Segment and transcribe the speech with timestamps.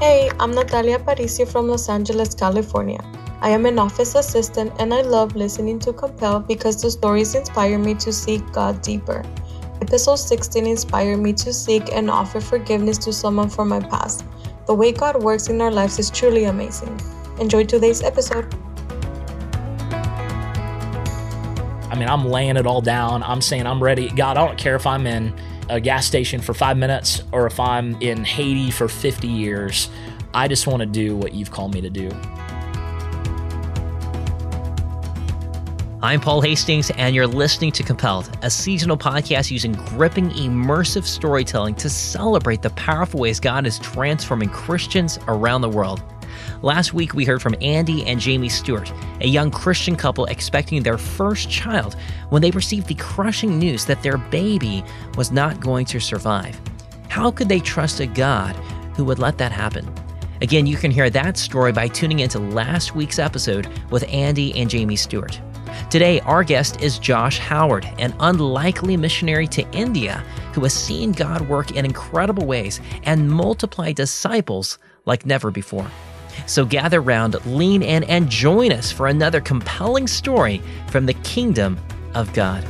[0.00, 3.04] Hey, I'm Natalia Paricio from Los Angeles, California.
[3.42, 7.78] I am an office assistant and I love listening to Compelled because the stories inspire
[7.78, 9.22] me to seek God deeper.
[9.82, 14.24] Episode 16 inspired me to seek and offer forgiveness to someone for my past.
[14.66, 16.98] The way God works in our lives is truly amazing.
[17.38, 18.50] Enjoy today's episode.
[21.90, 23.22] I mean, I'm laying it all down.
[23.22, 24.08] I'm saying I'm ready.
[24.08, 25.34] God, I don't care if I'm in
[25.70, 29.88] a gas station for five minutes or if I'm in Haiti for 50 years.
[30.34, 32.10] I just want to do what you've called me to do.
[36.02, 41.74] I'm Paul Hastings, and you're listening to Compelled, a seasonal podcast using gripping, immersive storytelling
[41.74, 46.02] to celebrate the powerful ways God is transforming Christians around the world.
[46.62, 48.92] Last week, we heard from Andy and Jamie Stewart,
[49.22, 51.96] a young Christian couple expecting their first child
[52.28, 54.84] when they received the crushing news that their baby
[55.16, 56.60] was not going to survive.
[57.08, 58.54] How could they trust a God
[58.94, 59.90] who would let that happen?
[60.42, 64.68] Again, you can hear that story by tuning into last week's episode with Andy and
[64.68, 65.40] Jamie Stewart.
[65.88, 71.48] Today, our guest is Josh Howard, an unlikely missionary to India who has seen God
[71.48, 75.90] work in incredible ways and multiply disciples like never before.
[76.46, 81.78] So gather round, lean in, and join us for another compelling story from the kingdom
[82.14, 82.64] of God.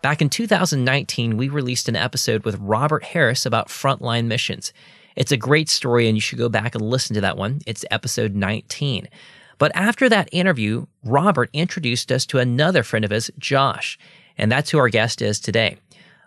[0.00, 4.72] Back in 2019, we released an episode with Robert Harris about frontline missions.
[5.16, 7.60] It's a great story, and you should go back and listen to that one.
[7.66, 9.08] It's episode 19.
[9.58, 13.98] But after that interview, Robert introduced us to another friend of his, Josh,
[14.38, 15.76] and that's who our guest is today.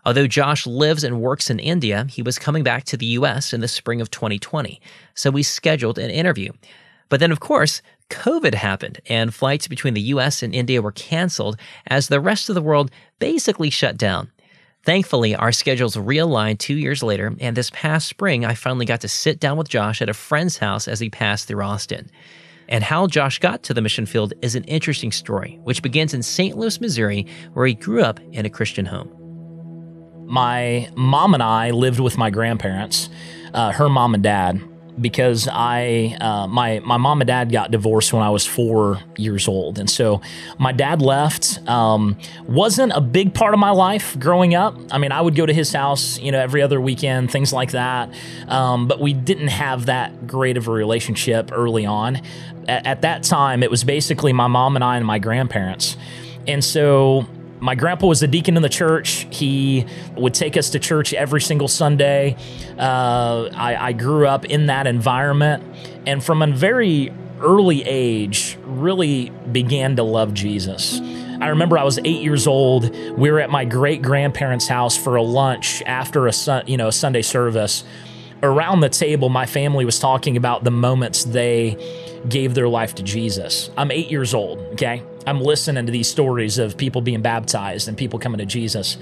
[0.05, 3.61] Although Josh lives and works in India, he was coming back to the US in
[3.61, 4.81] the spring of 2020,
[5.13, 6.51] so we scheduled an interview.
[7.09, 11.57] But then, of course, COVID happened, and flights between the US and India were canceled
[11.87, 14.31] as the rest of the world basically shut down.
[14.83, 19.07] Thankfully, our schedules realigned two years later, and this past spring, I finally got to
[19.07, 22.09] sit down with Josh at a friend's house as he passed through Austin.
[22.67, 26.23] And how Josh got to the mission field is an interesting story, which begins in
[26.23, 26.57] St.
[26.57, 29.20] Louis, Missouri, where he grew up in a Christian home.
[30.31, 33.09] My mom and I lived with my grandparents,
[33.53, 34.61] uh, her mom and dad,
[34.99, 39.49] because I uh, my my mom and dad got divorced when I was four years
[39.49, 40.21] old, and so
[40.57, 41.59] my dad left.
[41.67, 44.77] Um, wasn't a big part of my life growing up.
[44.89, 47.71] I mean, I would go to his house, you know, every other weekend, things like
[47.71, 48.09] that.
[48.47, 52.21] Um, but we didn't have that great of a relationship early on.
[52.69, 55.97] At, at that time, it was basically my mom and I and my grandparents,
[56.47, 57.27] and so
[57.61, 59.27] my grandpa was a deacon in the church.
[59.29, 59.85] He
[60.17, 62.35] would take us to church every single Sunday.
[62.77, 65.63] Uh, I, I grew up in that environment,
[66.07, 70.99] and from a very early age, really began to love Jesus.
[71.39, 72.95] I remember I was eight years old.
[73.15, 76.33] We were at my great grandparents' house for a lunch after a
[76.65, 77.83] you know a Sunday service.
[78.43, 81.77] Around the table, my family was talking about the moments they
[82.27, 83.69] gave their life to Jesus.
[83.77, 84.59] I'm eight years old.
[84.73, 88.97] Okay, I'm listening to these stories of people being baptized and people coming to Jesus.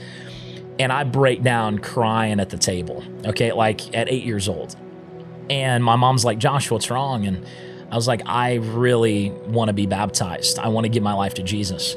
[0.77, 4.75] And I break down crying at the table, okay, like at eight years old.
[5.49, 7.25] And my mom's like, Josh, what's wrong?
[7.25, 7.45] And
[7.91, 10.59] I was like, I really want to be baptized.
[10.59, 11.95] I want to give my life to Jesus.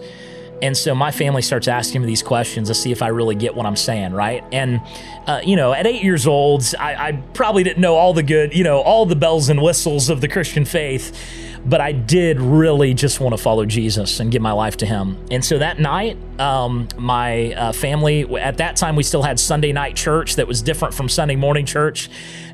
[0.63, 3.55] And so my family starts asking me these questions to see if I really get
[3.57, 4.45] what I'm saying, right?
[4.53, 4.81] And,
[5.27, 8.55] uh, you know, at eight years old, I, I probably didn't know all the good,
[8.55, 11.19] you know, all the bells and whistles of the Christian faith
[11.65, 15.17] but I did really just want to follow Jesus and give my life to Him.
[15.31, 19.73] And so that night, um, my uh, family, at that time, we still had Sunday
[19.73, 22.11] night church that was different from Sunday morning church.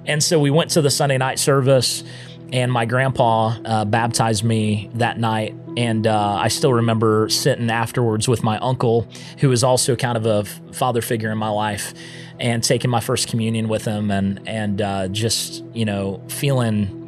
[0.07, 2.05] And so we went to the Sunday night service,
[2.53, 5.55] and my grandpa uh, baptized me that night.
[5.77, 9.07] And uh, I still remember sitting afterwards with my uncle,
[9.39, 11.95] who was also kind of a father figure in my life,
[12.41, 16.99] and taking my first communion with him, and and uh, just you know feeling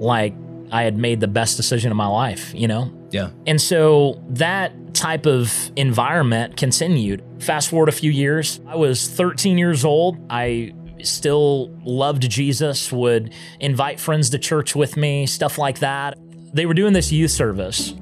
[0.00, 0.34] like
[0.72, 2.90] I had made the best decision of my life, you know?
[3.10, 3.30] Yeah.
[3.46, 7.22] And so that type of environment continued.
[7.38, 10.18] Fast forward a few years, I was 13 years old.
[10.30, 10.72] I
[11.02, 16.18] still loved Jesus, would invite friends to church with me, stuff like that.
[16.54, 17.94] They were doing this youth service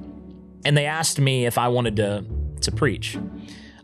[0.64, 2.24] and they asked me if I wanted to
[2.62, 3.16] to preach.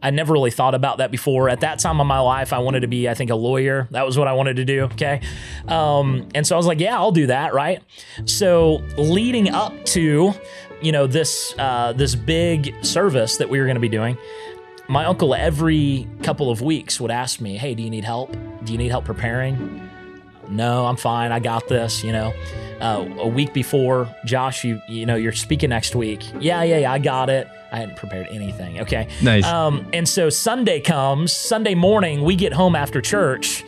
[0.07, 1.49] I never really thought about that before.
[1.49, 3.89] At that time of my life, I wanted to be, I think, a lawyer.
[3.91, 4.85] That was what I wanted to do.
[4.85, 5.21] Okay.
[5.67, 7.55] Um, and so I was like, yeah, I'll do that.
[7.55, 7.83] Right.
[8.25, 10.33] So leading up to,
[10.81, 14.17] you know, this, uh, this big service that we were going to be doing,
[14.87, 18.31] my uncle every couple of weeks would ask me, hey, do you need help?
[18.63, 19.91] Do you need help preparing?
[20.49, 21.33] No, I'm fine.
[21.33, 22.05] I got this.
[22.05, 22.33] You know,
[22.81, 26.23] uh, a week before, Josh, you you know, you're speaking next week.
[26.39, 26.93] Yeah, yeah, yeah.
[26.93, 27.49] I got it.
[27.73, 28.81] I hadn't prepared anything.
[28.81, 29.09] Okay.
[29.23, 29.45] Nice.
[29.45, 33.65] Um, and so Sunday comes, Sunday morning, we get home after church,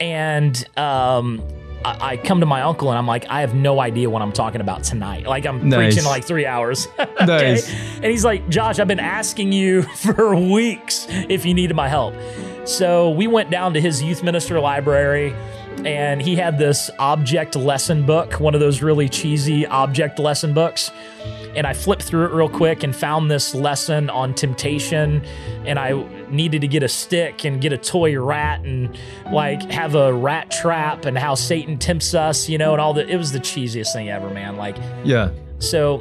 [0.00, 1.42] and um,
[1.84, 4.32] I, I come to my uncle and I'm like, I have no idea what I'm
[4.32, 5.26] talking about tonight.
[5.26, 5.94] Like I'm Nice.
[5.94, 6.88] preaching like three hours.
[6.98, 7.24] okay?
[7.26, 7.72] Nice.
[7.96, 12.14] And he's like, Josh, I've been asking you for weeks if you needed my help.
[12.66, 15.34] So we went down to his youth minister library
[15.84, 20.90] and he had this object lesson book, one of those really cheesy object lesson books.
[21.54, 25.22] And I flipped through it real quick and found this lesson on temptation.
[25.64, 28.96] And I needed to get a stick and get a toy rat and
[29.32, 33.06] like have a rat trap and how Satan tempts us, you know, and all the,
[33.06, 34.56] it was the cheesiest thing ever, man.
[34.56, 35.30] Like, yeah.
[35.58, 36.00] so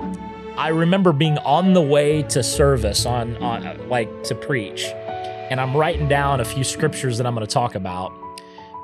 [0.59, 5.75] I remember being on the way to service on, on like to preach, and I'm
[5.75, 8.11] writing down a few scriptures that I'm going to talk about.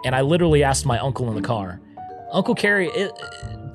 [0.05, 1.81] And I literally asked my uncle in the car,
[2.31, 3.11] Uncle Carrie, it,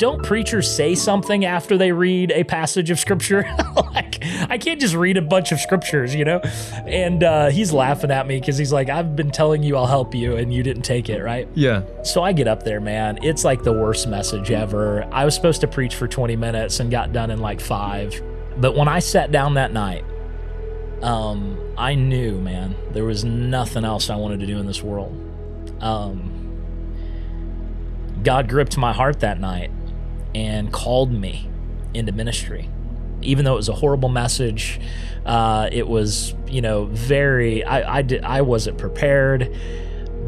[0.01, 3.45] don't preachers say something after they read a passage of scripture?
[3.77, 6.41] like, I can't just read a bunch of scriptures, you know?
[6.87, 10.15] And uh, he's laughing at me because he's like, I've been telling you I'll help
[10.15, 11.47] you, and you didn't take it, right?
[11.55, 11.83] Yeah.
[12.03, 13.19] So I get up there, man.
[13.23, 15.07] It's like the worst message ever.
[15.13, 18.23] I was supposed to preach for 20 minutes and got done in like five.
[18.57, 20.07] But when I sat down that night,
[21.03, 25.15] um, I knew, man, there was nothing else I wanted to do in this world.
[25.83, 26.39] Um,
[28.23, 29.71] God gripped my heart that night
[30.35, 31.49] and called me
[31.95, 32.69] into ministry.
[33.23, 34.81] Even though it was a horrible message,
[35.27, 39.55] uh, it was, you know, very, I, I, did, I wasn't prepared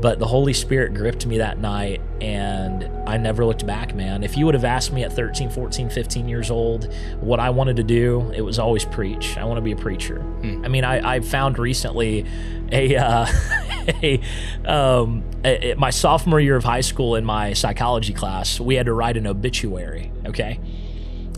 [0.02, 4.24] but the Holy Spirit gripped me that night and I never looked back, man.
[4.24, 7.76] If you would have asked me at 13, 14, 15 years old what I wanted
[7.76, 9.36] to do, it was always preach.
[9.36, 10.20] I want to be a preacher.
[10.64, 12.26] I mean, I, I found recently
[12.72, 13.26] a, uh,
[14.02, 14.20] a,
[14.64, 18.92] um, a- my sophomore year of high school in my psychology class, we had to
[18.92, 20.58] write an obituary, okay?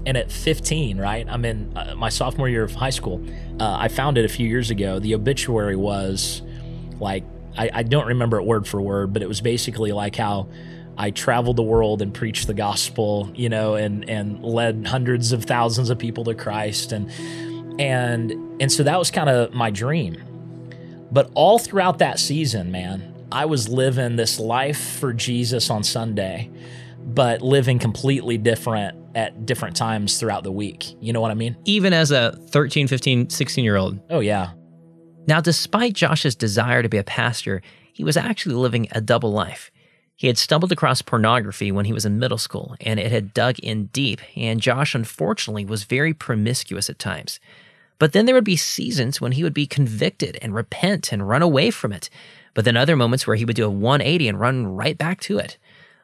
[0.06, 3.22] And at 15, right, I'm in uh, my sophomore year of high school.
[3.60, 4.99] Uh, I found it a few years ago.
[4.99, 6.40] The obituary was
[6.99, 7.25] like
[7.56, 10.48] I, I don't remember it word for word, but it was basically like how
[10.96, 15.44] I traveled the world and preached the gospel, you know, and and led hundreds of
[15.44, 17.10] thousands of people to Christ, and
[17.80, 20.22] and and so that was kind of my dream.
[21.10, 26.50] But all throughout that season, man, I was living this life for Jesus on Sunday,
[26.98, 30.96] but living completely different at different times throughout the week.
[31.00, 31.56] You know what I mean?
[31.64, 34.00] Even as a 13, 15, 16 year old.
[34.10, 34.52] Oh yeah.
[35.26, 37.62] Now, despite Josh's desire to be a pastor,
[37.92, 39.70] he was actually living a double life.
[40.16, 43.58] He had stumbled across pornography when he was in middle school, and it had dug
[43.58, 47.40] in deep, and Josh, unfortunately, was very promiscuous at times.
[47.98, 51.42] But then there would be seasons when he would be convicted and repent and run
[51.42, 52.10] away from it,
[52.52, 55.38] but then other moments where he would do a 180 and run right back to
[55.38, 55.58] it.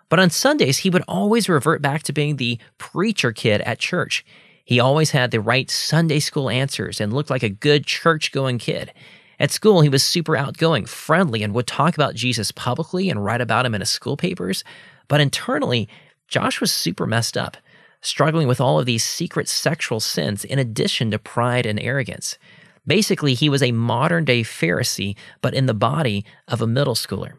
[0.08, 4.24] But on Sundays, he would always revert back to being the preacher kid at church.
[4.64, 8.58] He always had the right Sunday school answers and looked like a good church going
[8.58, 8.92] kid.
[9.38, 13.40] At school, he was super outgoing, friendly, and would talk about Jesus publicly and write
[13.40, 14.62] about him in his school papers.
[15.08, 15.88] But internally,
[16.28, 17.56] Josh was super messed up,
[18.02, 22.38] struggling with all of these secret sexual sins in addition to pride and arrogance.
[22.86, 27.32] Basically, he was a modern day Pharisee, but in the body of a middle schooler.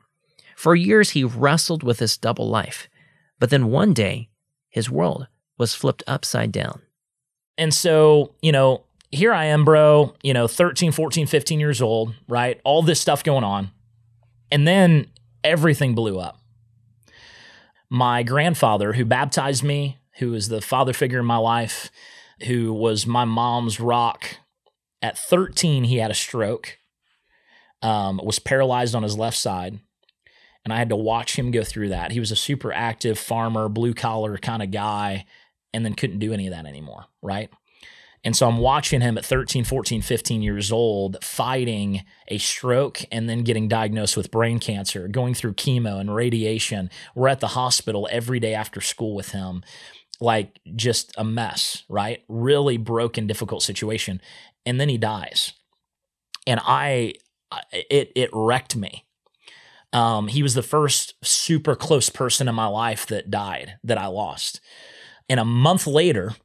[0.56, 2.88] For years, he wrestled with this double life.
[3.40, 4.30] But then one day,
[4.70, 5.28] his world
[5.58, 6.82] was flipped upside down.
[7.58, 12.14] And so, you know, here I am, bro, you know, 13, 14, 15 years old,
[12.28, 12.60] right?
[12.64, 13.72] All this stuff going on.
[14.52, 15.08] And then
[15.44, 16.40] everything blew up.
[17.90, 21.92] My grandfather, who baptized me, who was the father figure in my life,
[22.48, 24.38] who was my mom's rock,
[25.02, 26.78] at 13, he had a stroke,
[27.82, 29.80] um, was paralyzed on his left side.
[30.64, 32.12] And I had to watch him go through that.
[32.12, 35.26] He was a super active farmer, blue collar kind of guy,
[35.74, 37.50] and then couldn't do any of that anymore, right?
[38.24, 43.28] And so I'm watching him at 13, 14, 15 years old fighting a stroke and
[43.28, 46.90] then getting diagnosed with brain cancer, going through chemo and radiation.
[47.16, 49.64] We're at the hospital every day after school with him.
[50.20, 52.24] Like just a mess, right?
[52.28, 54.22] Really broken, difficult situation.
[54.68, 55.54] And then he dies.
[56.46, 57.16] And I,
[57.72, 59.06] it, it wrecked me.
[59.94, 64.06] Um, he was the first super close person in my life that died, that I
[64.06, 64.62] lost.
[65.32, 66.36] And a month later,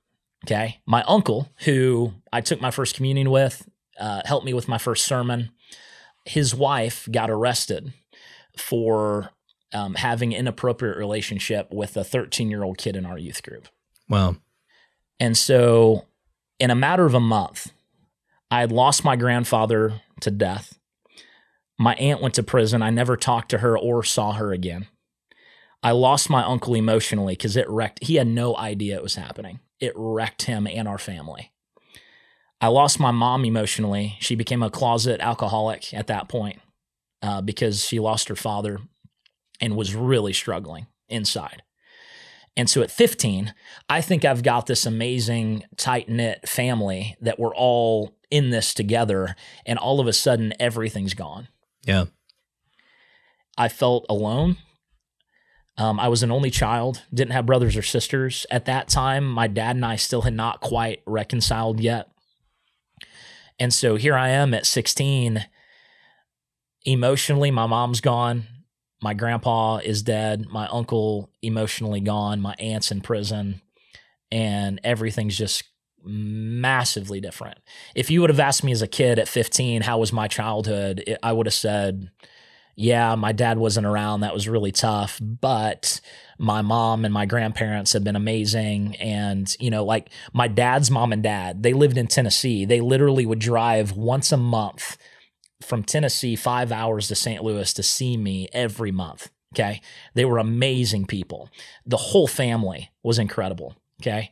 [0.46, 0.80] Okay.
[0.86, 5.04] My uncle, who I took my first communion with, uh, helped me with my first
[5.04, 5.50] sermon.
[6.24, 7.92] His wife got arrested
[8.56, 9.30] for
[9.72, 13.68] um, having inappropriate relationship with a 13 year old kid in our youth group.
[14.08, 14.36] Wow.
[15.18, 16.06] And so,
[16.60, 17.72] in a matter of a month,
[18.50, 20.78] I had lost my grandfather to death.
[21.78, 22.82] My aunt went to prison.
[22.82, 24.86] I never talked to her or saw her again.
[25.86, 28.02] I lost my uncle emotionally because it wrecked.
[28.02, 29.60] He had no idea it was happening.
[29.78, 31.52] It wrecked him and our family.
[32.60, 34.16] I lost my mom emotionally.
[34.18, 36.58] She became a closet alcoholic at that point
[37.22, 38.80] uh, because she lost her father
[39.60, 41.62] and was really struggling inside.
[42.56, 43.54] And so at 15,
[43.88, 49.36] I think I've got this amazing tight knit family that we're all in this together.
[49.64, 51.46] And all of a sudden, everything's gone.
[51.84, 52.06] Yeah.
[53.56, 54.56] I felt alone.
[55.78, 58.46] Um, I was an only child, didn't have brothers or sisters.
[58.50, 62.08] At that time, my dad and I still had not quite reconciled yet.
[63.58, 65.44] And so here I am at 16.
[66.84, 68.44] Emotionally, my mom's gone.
[69.02, 70.46] My grandpa is dead.
[70.48, 72.40] My uncle emotionally gone.
[72.40, 73.60] My aunt's in prison.
[74.32, 75.64] And everything's just
[76.02, 77.58] massively different.
[77.94, 81.02] If you would have asked me as a kid at 15, how was my childhood?
[81.06, 82.10] It, I would have said,
[82.76, 84.20] yeah, my dad wasn't around.
[84.20, 85.18] That was really tough.
[85.20, 86.00] But
[86.38, 88.96] my mom and my grandparents have been amazing.
[88.96, 92.66] And, you know, like my dad's mom and dad, they lived in Tennessee.
[92.66, 94.98] They literally would drive once a month
[95.62, 97.42] from Tennessee, five hours to St.
[97.42, 99.30] Louis to see me every month.
[99.54, 99.80] Okay.
[100.12, 101.48] They were amazing people.
[101.86, 103.74] The whole family was incredible.
[104.02, 104.30] Okay.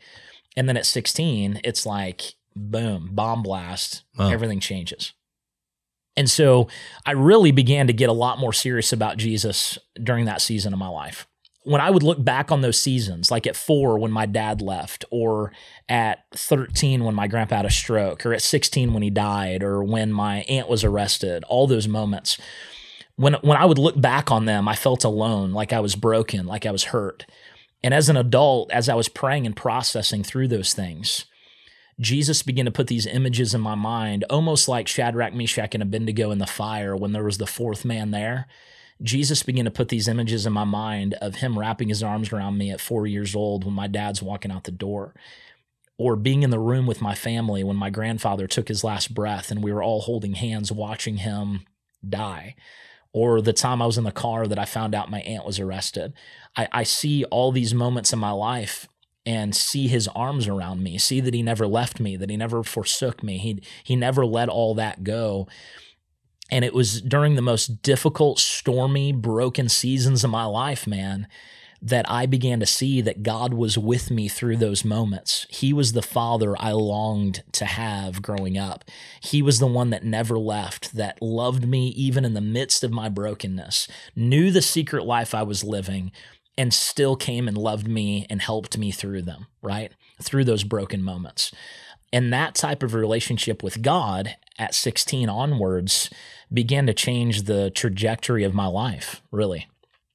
[0.55, 4.29] And then at 16, it's like, boom, bomb blast, wow.
[4.29, 5.15] everything changes.
[6.17, 6.69] And so
[7.05, 10.79] I really began to get a lot more serious about Jesus during that season of
[10.79, 11.27] my life
[11.65, 15.05] when I would look back on those seasons, like at four when my dad left,
[15.11, 15.51] or
[15.89, 19.83] at 13 when my grandpa had a stroke, or at 16 when he died, or
[19.83, 22.39] when my aunt was arrested, all those moments,
[23.17, 26.47] when, when I would look back on them, I felt alone, like I was broken,
[26.47, 27.25] like I was hurt.
[27.83, 31.25] And as an adult, as I was praying and processing through those things,
[32.01, 36.31] Jesus began to put these images in my mind, almost like Shadrach, Meshach, and Abednego
[36.31, 38.47] in the fire when there was the fourth man there
[39.03, 42.57] Jesus began to put these images in my mind of him wrapping his arms around
[42.57, 45.15] me at four years old when my dad's walking out the door,
[45.99, 49.51] or being in the room with my family when my grandfather took his last breath
[49.51, 51.65] and we were all holding hands watching him
[52.09, 52.55] die,
[53.13, 55.59] or the time I was in the car that I found out my aunt was
[55.59, 56.13] arrested.
[56.57, 58.89] I, I see all these moments in my life
[59.27, 62.63] and see his arms around me, see that he never left me, that he never
[62.63, 63.39] forsook me.
[63.39, 65.49] He, he never let all that go.
[66.51, 71.27] And it was during the most difficult, stormy, broken seasons of my life, man,
[71.81, 75.47] that I began to see that God was with me through those moments.
[75.51, 78.85] He was the father I longed to have growing up.
[79.21, 82.91] He was the one that never left, that loved me even in the midst of
[82.91, 86.13] my brokenness, knew the secret life I was living,
[86.57, 89.93] and still came and loved me and helped me through them, right?
[90.23, 91.53] Through those broken moments.
[92.13, 96.11] And that type of relationship with God at 16 onwards
[96.53, 99.67] began to change the trajectory of my life, really.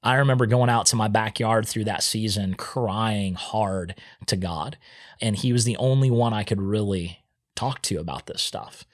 [0.01, 3.95] I remember going out to my backyard through that season crying hard
[4.27, 4.77] to God.
[5.21, 7.19] And He was the only one I could really
[7.55, 8.85] talk to about this stuff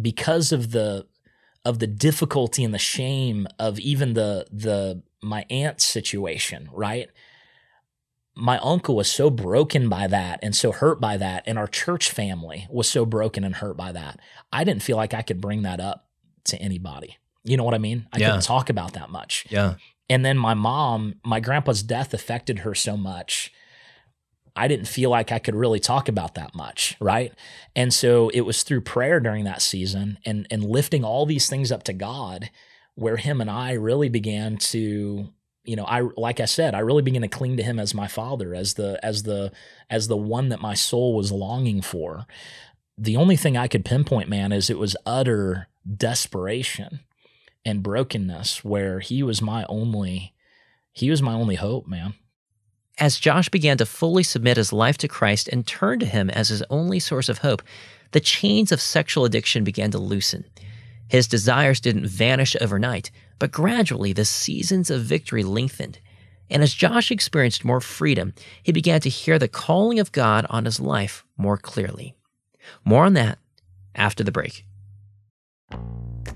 [0.00, 1.06] because of the
[1.64, 7.08] of the difficulty and the shame of even the the my aunt's situation, right?
[8.36, 12.10] My uncle was so broken by that and so hurt by that and our church
[12.10, 14.20] family was so broken and hurt by that.
[14.52, 16.08] I didn't feel like I could bring that up
[16.46, 17.16] to anybody.
[17.44, 18.06] You know what I mean?
[18.12, 18.26] I yeah.
[18.26, 19.46] couldn't talk about that much.
[19.50, 19.74] Yeah.
[20.08, 23.52] And then my mom, my grandpa's death affected her so much.
[24.56, 27.32] I didn't feel like I could really talk about that much, right?
[27.74, 31.72] And so it was through prayer during that season and and lifting all these things
[31.72, 32.50] up to God
[32.94, 35.28] where him and I really began to
[35.64, 38.06] you know, I like I said, I really began to cling to him as my
[38.06, 39.50] father, as the as the
[39.88, 42.26] as the one that my soul was longing for.
[42.98, 47.00] The only thing I could pinpoint, man, is it was utter desperation
[47.64, 50.34] and brokenness where he was my only
[50.92, 52.14] he was my only hope, man.
[52.98, 56.50] As Josh began to fully submit his life to Christ and turn to him as
[56.50, 57.62] his only source of hope,
[58.12, 60.44] the chains of sexual addiction began to loosen.
[61.08, 65.98] His desires didn't vanish overnight, but gradually the seasons of victory lengthened.
[66.50, 70.64] And as Josh experienced more freedom, he began to hear the calling of God on
[70.64, 72.14] his life more clearly.
[72.84, 73.38] More on that
[73.94, 74.64] after the break.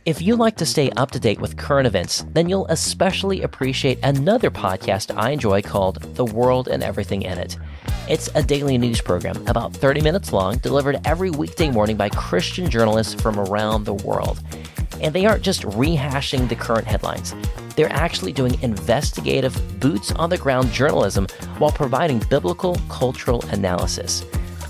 [0.04, 3.98] If you like to stay up to date with current events, then you'll especially appreciate
[4.02, 7.58] another podcast I enjoy called The World and Everything in It.
[8.08, 12.70] It's a daily news program about 30 minutes long, delivered every weekday morning by Christian
[12.70, 14.40] journalists from around the world.
[15.00, 17.34] And they aren't just rehashing the current headlines,
[17.76, 21.26] they're actually doing investigative, boots on the ground journalism
[21.58, 24.24] while providing biblical cultural analysis.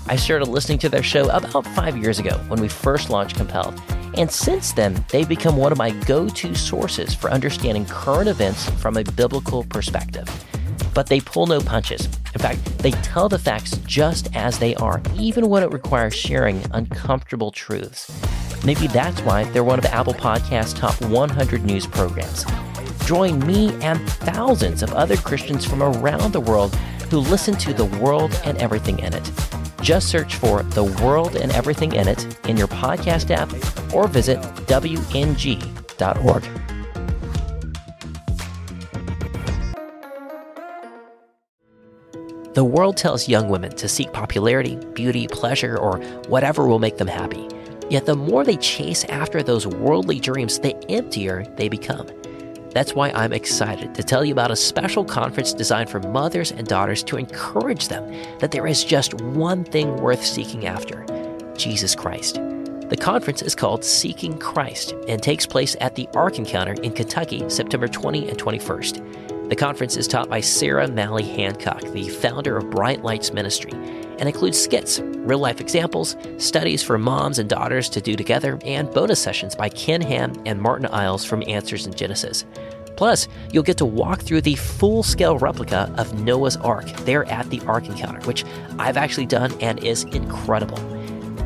[0.07, 3.81] I started listening to their show about five years ago when we first launched Compelled
[4.19, 8.69] and since then, they've become one of my go to sources for understanding current events
[8.81, 10.27] from a biblical perspective.
[10.93, 12.05] But they pull no punches.
[12.33, 16.61] In fact, they tell the facts just as they are, even when it requires sharing
[16.71, 18.11] uncomfortable truths.
[18.65, 22.45] Maybe that's why they're one of Apple Podcast's top 100 news programs.
[23.05, 26.75] Join me and thousands of other Christians from around the world
[27.09, 29.31] who listen to The World and Everything in It.
[29.81, 33.51] Just search for The World and Everything in It in your podcast app
[33.93, 36.43] or visit WNG.org.
[42.59, 47.07] The world tells young women to seek popularity, beauty, pleasure, or whatever will make them
[47.07, 47.47] happy.
[47.89, 52.05] Yet the more they chase after those worldly dreams, the emptier they become.
[52.71, 56.67] That's why I'm excited to tell you about a special conference designed for mothers and
[56.67, 61.05] daughters to encourage them that there is just one thing worth seeking after
[61.55, 62.41] Jesus Christ.
[62.89, 67.49] The conference is called Seeking Christ and takes place at the Ark Encounter in Kentucky,
[67.49, 69.28] September 20 and 21st.
[69.49, 74.29] The conference is taught by Sarah Mally Hancock, the founder of Bright Lights Ministry, and
[74.29, 79.19] includes skits, real life examples, studies for moms and daughters to do together, and bonus
[79.19, 82.45] sessions by Ken Ham and Martin Iles from Answers in Genesis.
[82.95, 87.49] Plus, you'll get to walk through the full scale replica of Noah's Ark there at
[87.49, 88.45] the Ark Encounter, which
[88.77, 90.77] I've actually done and is incredible.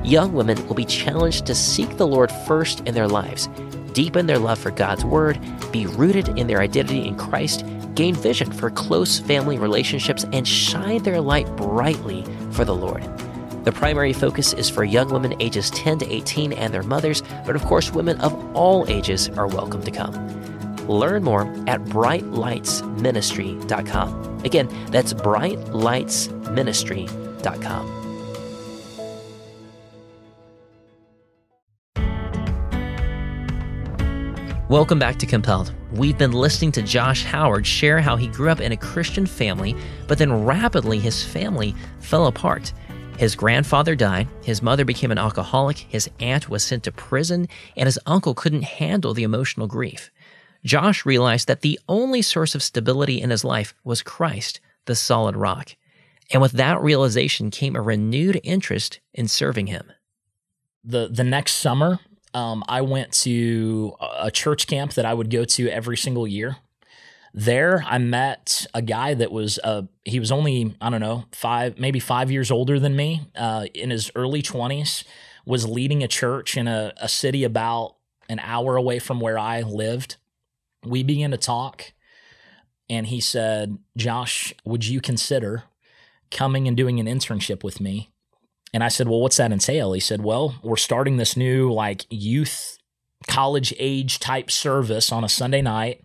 [0.03, 3.47] Young women will be challenged to seek the Lord first in their lives,
[3.93, 5.39] deepen their love for God's Word,
[5.71, 7.63] be rooted in their identity in Christ,
[7.95, 13.03] gain vision for close family relationships, and shine their light brightly for the Lord.
[13.63, 17.55] The primary focus is for young women ages 10 to 18 and their mothers, but
[17.55, 20.13] of course, women of all ages are welcome to come.
[20.87, 24.41] Learn more at brightlightsministry.com.
[24.43, 28.02] Again, that's brightlightsministry.com.
[34.73, 35.71] Welcome back to Compelled.
[35.91, 39.75] We've been listening to Josh Howard share how he grew up in a Christian family,
[40.07, 42.73] but then rapidly his family fell apart.
[43.19, 47.85] His grandfather died, his mother became an alcoholic, his aunt was sent to prison, and
[47.85, 50.09] his uncle couldn't handle the emotional grief.
[50.65, 55.35] Josh realized that the only source of stability in his life was Christ, the solid
[55.35, 55.75] rock.
[56.31, 59.91] And with that realization came a renewed interest in serving him.
[60.83, 61.99] The the next summer,
[62.33, 66.57] um, I went to a church camp that I would go to every single year.
[67.33, 71.79] There, I met a guy that was uh, he was only I don't know five
[71.79, 75.03] maybe five years older than me, uh, in his early twenties,
[75.45, 77.95] was leading a church in a, a city about
[78.29, 80.17] an hour away from where I lived.
[80.85, 81.93] We began to talk,
[82.87, 85.63] and he said, "Josh, would you consider
[86.29, 88.12] coming and doing an internship with me?"
[88.73, 89.93] And I said, Well, what's that entail?
[89.93, 92.77] He said, Well, we're starting this new like youth
[93.27, 96.03] college age type service on a Sunday night.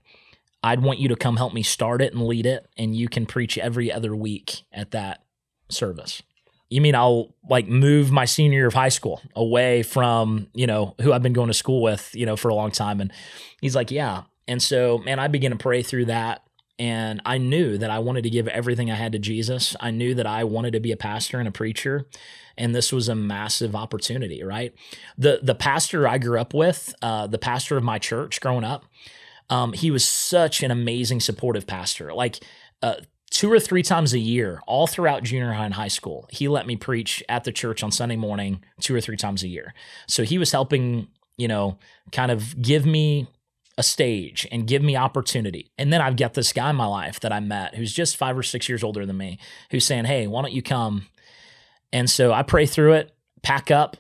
[0.63, 3.27] I'd want you to come help me start it and lead it, and you can
[3.27, 5.25] preach every other week at that
[5.71, 6.23] service.
[6.69, 10.95] You mean I'll like move my senior year of high school away from, you know,
[11.01, 13.01] who I've been going to school with, you know, for a long time?
[13.01, 13.13] And
[13.61, 14.25] he's like, Yeah.
[14.47, 16.43] And so, man, I began to pray through that.
[16.79, 19.75] And I knew that I wanted to give everything I had to Jesus.
[19.81, 22.07] I knew that I wanted to be a pastor and a preacher
[22.59, 24.75] and this was a massive opportunity, right?
[25.17, 28.85] The the pastor I grew up with, uh, the pastor of my church growing up,
[29.49, 32.13] um, he was such an amazing, supportive pastor.
[32.13, 32.41] Like
[32.83, 32.97] uh,
[33.31, 36.67] two or three times a year, all throughout junior high and high school, he let
[36.67, 39.73] me preach at the church on Sunday morning, two or three times a year.
[40.09, 41.79] So he was helping, you know,
[42.13, 43.29] kind of give me
[43.79, 45.71] a stage and give me opportunity.
[45.79, 48.37] And then I've got this guy in my life that I met who's just five
[48.37, 49.39] or six years older than me,
[49.71, 51.07] who's saying, Hey, why don't you come
[51.93, 53.97] and so I pray through it, pack up.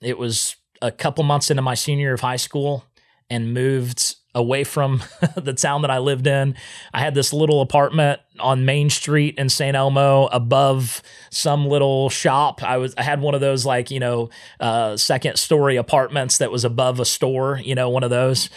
[0.00, 2.84] It was a couple months into my senior year of high school
[3.30, 5.02] and moved away from
[5.36, 6.54] the town that I lived in.
[6.92, 9.76] I had this little apartment on Main Street in St.
[9.76, 12.62] Elmo above some little shop.
[12.62, 14.28] I was I had one of those like, you know,
[14.60, 18.50] uh, second story apartments that was above a store, you know, one of those.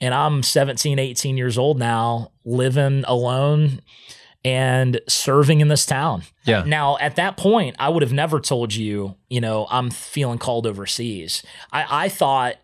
[0.00, 3.80] And I'm 17, 18 years old now, living alone
[4.44, 6.22] and serving in this town.
[6.44, 6.64] Yeah.
[6.66, 10.66] Now, at that point, I would have never told you, you know, I'm feeling called
[10.66, 11.42] overseas.
[11.72, 12.56] I, I thought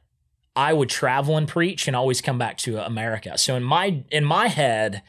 [0.55, 3.39] I would travel and preach and always come back to America.
[3.39, 5.03] So in my in my head,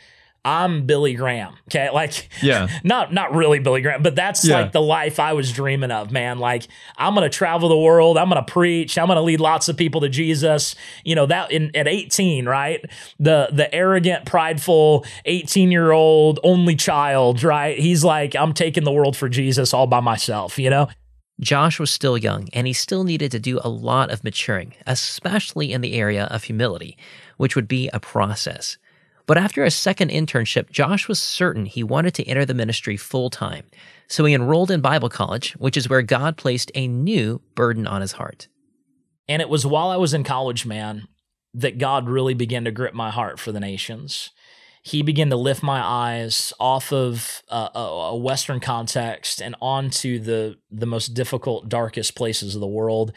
[0.44, 1.56] I'm Billy Graham.
[1.70, 1.90] Okay.
[2.02, 4.62] Like, yeah, not, not really Billy Graham, but that's yeah.
[4.62, 6.40] like the life I was dreaming of, man.
[6.40, 8.18] Like, I'm going to travel the world.
[8.18, 8.98] I'm going to preach.
[8.98, 10.74] I'm going to lead lots of people to Jesus.
[11.04, 12.84] You know, that in at 18, right?
[13.20, 17.78] The, the arrogant, prideful 18 year old only child, right?
[17.78, 20.88] He's like, I'm taking the world for Jesus all by myself, you know?
[21.42, 25.74] Josh was still young and he still needed to do a lot of maturing, especially
[25.74, 26.98] in the area of humility,
[27.38, 28.78] which would be a process.
[29.32, 33.30] But after a second internship, Josh was certain he wanted to enter the ministry full
[33.30, 33.63] time.
[34.10, 38.02] So he enrolled in Bible college, which is where God placed a new burden on
[38.02, 38.50] his heart.
[39.30, 41.08] And it was while I was in college, man,
[41.54, 44.32] that God really began to grip my heart for the nations.
[44.84, 50.58] He began to lift my eyes off of uh, a, Western context and onto the
[50.70, 53.13] the most difficult, darkest places of the world.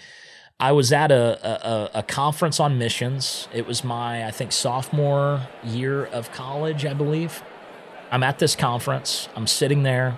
[0.61, 3.49] I was at a, a, a conference on missions.
[3.53, 7.43] It was my, I think, sophomore year of college, I believe.
[8.11, 9.29] I'm at this conference.
[9.35, 10.17] I'm sitting there.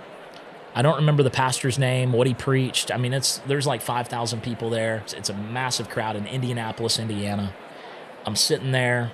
[0.75, 2.91] I don't remember the pastor's name, what he preached.
[2.91, 4.97] I mean, it's there's like 5,000 people there.
[4.97, 7.55] It's, it's a massive crowd in Indianapolis, Indiana.
[8.23, 9.11] I'm sitting there.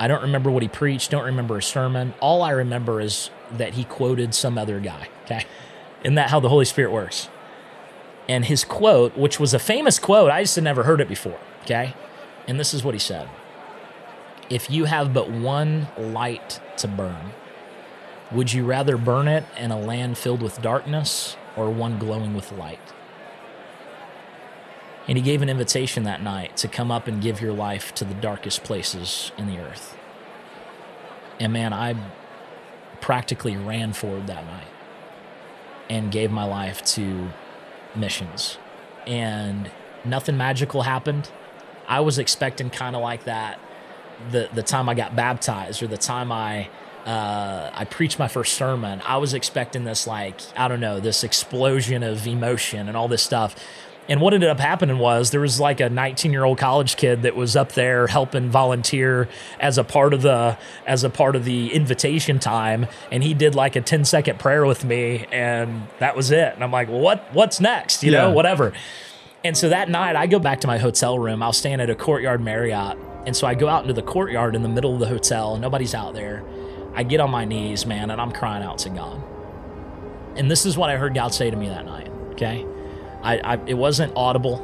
[0.00, 2.14] I don't remember what he preached, don't remember a sermon.
[2.18, 5.08] All I remember is that he quoted some other guy.
[5.24, 5.44] Okay.
[6.02, 7.28] Isn't that how the Holy Spirit works?
[8.28, 11.38] And his quote, which was a famous quote, I just had never heard it before.
[11.62, 11.94] Okay.
[12.46, 13.28] And this is what he said
[14.50, 17.32] If you have but one light to burn,
[18.32, 22.52] would you rather burn it in a land filled with darkness or one glowing with
[22.52, 22.80] light?
[25.06, 28.04] And he gave an invitation that night to come up and give your life to
[28.04, 29.96] the darkest places in the earth.
[31.38, 31.94] And man, I
[33.00, 34.66] practically ran forward that night
[35.90, 37.28] and gave my life to
[37.96, 38.58] missions.
[39.06, 39.70] And
[40.04, 41.30] nothing magical happened.
[41.86, 43.58] I was expecting kind of like that
[44.30, 46.68] the the time I got baptized or the time I
[47.04, 49.02] uh, I preached my first sermon.
[49.06, 53.22] I was expecting this like I don't know this explosion of emotion and all this
[53.22, 53.54] stuff.
[54.08, 57.22] And what ended up happening was there was like a 19 year old college kid
[57.22, 61.44] that was up there helping volunteer as a part of the as a part of
[61.44, 66.16] the invitation time, and he did like a 10 second prayer with me, and that
[66.16, 66.54] was it.
[66.54, 68.02] And I'm like, well, what what's next?
[68.02, 68.22] You yeah.
[68.22, 68.72] know, whatever.
[69.42, 71.42] And so that night, I go back to my hotel room.
[71.42, 74.54] I was staying at a courtyard Marriott, and so I go out into the courtyard
[74.54, 76.44] in the middle of the hotel, nobody's out there.
[76.94, 79.22] I get on my knees, man, and I'm crying out to God.
[80.36, 82.08] And this is what I heard God say to me that night.
[82.32, 82.64] Okay.
[83.24, 84.58] I, I it wasn't audible,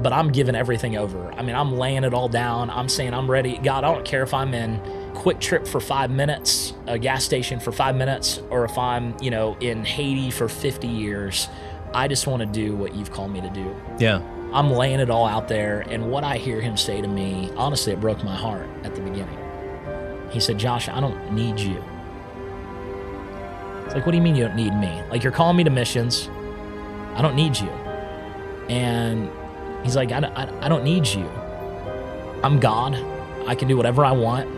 [0.00, 1.32] but I'm giving everything over.
[1.32, 2.70] I mean, I'm laying it all down.
[2.70, 3.58] I'm saying I'm ready.
[3.58, 4.80] God, I don't care if I'm in
[5.14, 9.56] QuikTrip for five minutes, a gas station for five minutes, or if I'm, you know,
[9.60, 11.48] in Haiti for 50 years.
[11.94, 13.74] I just want to do what you've called me to do.
[13.98, 14.20] Yeah.
[14.52, 15.80] I'm laying it all out there.
[15.88, 19.00] And what I hear him say to me, honestly, it broke my heart at the
[19.00, 19.38] beginning.
[20.30, 21.82] He said, Josh, I don't need you.
[23.84, 25.02] It's like, what do you mean you don't need me?
[25.10, 26.28] Like, you're calling me to missions.
[27.18, 27.68] I don't need you.
[28.70, 29.28] And
[29.82, 31.28] he's like, I, I, I don't need you.
[32.44, 32.94] I'm God.
[33.46, 34.48] I can do whatever I want.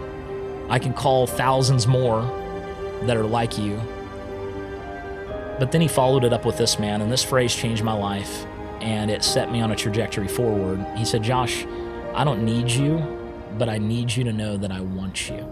[0.71, 2.21] I can call thousands more
[3.05, 3.81] that are like you.
[5.59, 8.47] But then he followed it up with this man, and this phrase changed my life
[8.81, 10.85] and it set me on a trajectory forward.
[10.97, 11.67] He said, Josh,
[12.15, 12.99] I don't need you,
[13.59, 15.47] but I need you to know that I want you.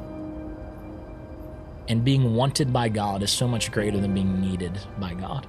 [1.89, 5.47] And being wanted by God is so much greater than being needed by God.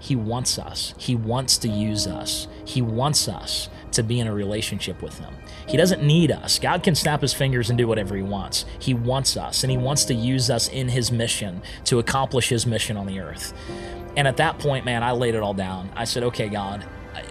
[0.00, 0.94] He wants us.
[0.96, 2.48] He wants to use us.
[2.64, 5.34] He wants us to be in a relationship with Him.
[5.68, 6.58] He doesn't need us.
[6.58, 8.64] God can snap His fingers and do whatever He wants.
[8.78, 12.66] He wants us, and He wants to use us in His mission to accomplish His
[12.66, 13.52] mission on the earth.
[14.16, 15.90] And at that point, man, I laid it all down.
[15.94, 16.84] I said, okay, God,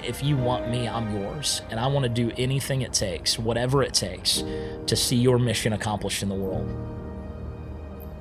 [0.03, 1.63] if you want me, I'm yours.
[1.71, 4.43] And I want to do anything it takes, whatever it takes,
[4.85, 6.69] to see your mission accomplished in the world.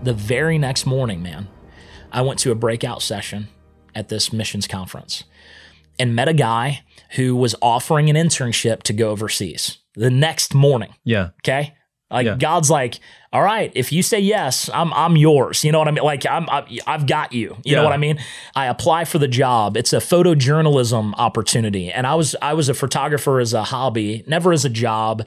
[0.02, 1.48] The very next morning, man,
[2.10, 3.48] I went to a breakout session
[3.98, 5.24] at this missions conference
[5.98, 6.82] and met a guy
[7.16, 10.94] who was offering an internship to go overseas the next morning.
[11.04, 11.30] Yeah.
[11.42, 11.74] Okay.
[12.10, 12.36] Like yeah.
[12.36, 13.00] God's like,
[13.32, 15.62] all right, if you say yes, I'm I'm yours.
[15.62, 16.04] You know what I mean?
[16.04, 17.48] Like I'm I, have got you.
[17.48, 17.76] You yeah.
[17.76, 18.18] know what I mean?
[18.54, 19.76] I apply for the job.
[19.76, 24.52] It's a photojournalism opportunity, and I was I was a photographer as a hobby, never
[24.52, 25.26] as a job,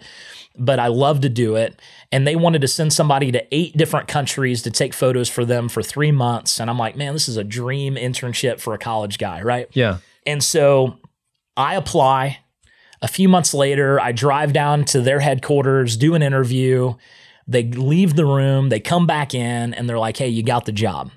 [0.57, 1.79] but I love to do it.
[2.11, 5.69] And they wanted to send somebody to eight different countries to take photos for them
[5.69, 9.17] for three months, and I'm like, man, this is a dream internship for a college
[9.17, 9.67] guy, right?
[9.73, 9.97] Yeah.
[10.25, 10.97] And so
[11.55, 12.39] I apply.
[13.03, 16.93] A few months later, I drive down to their headquarters, do an interview.
[17.47, 20.71] They leave the room, they come back in, and they're like, hey, you got the
[20.71, 21.11] job.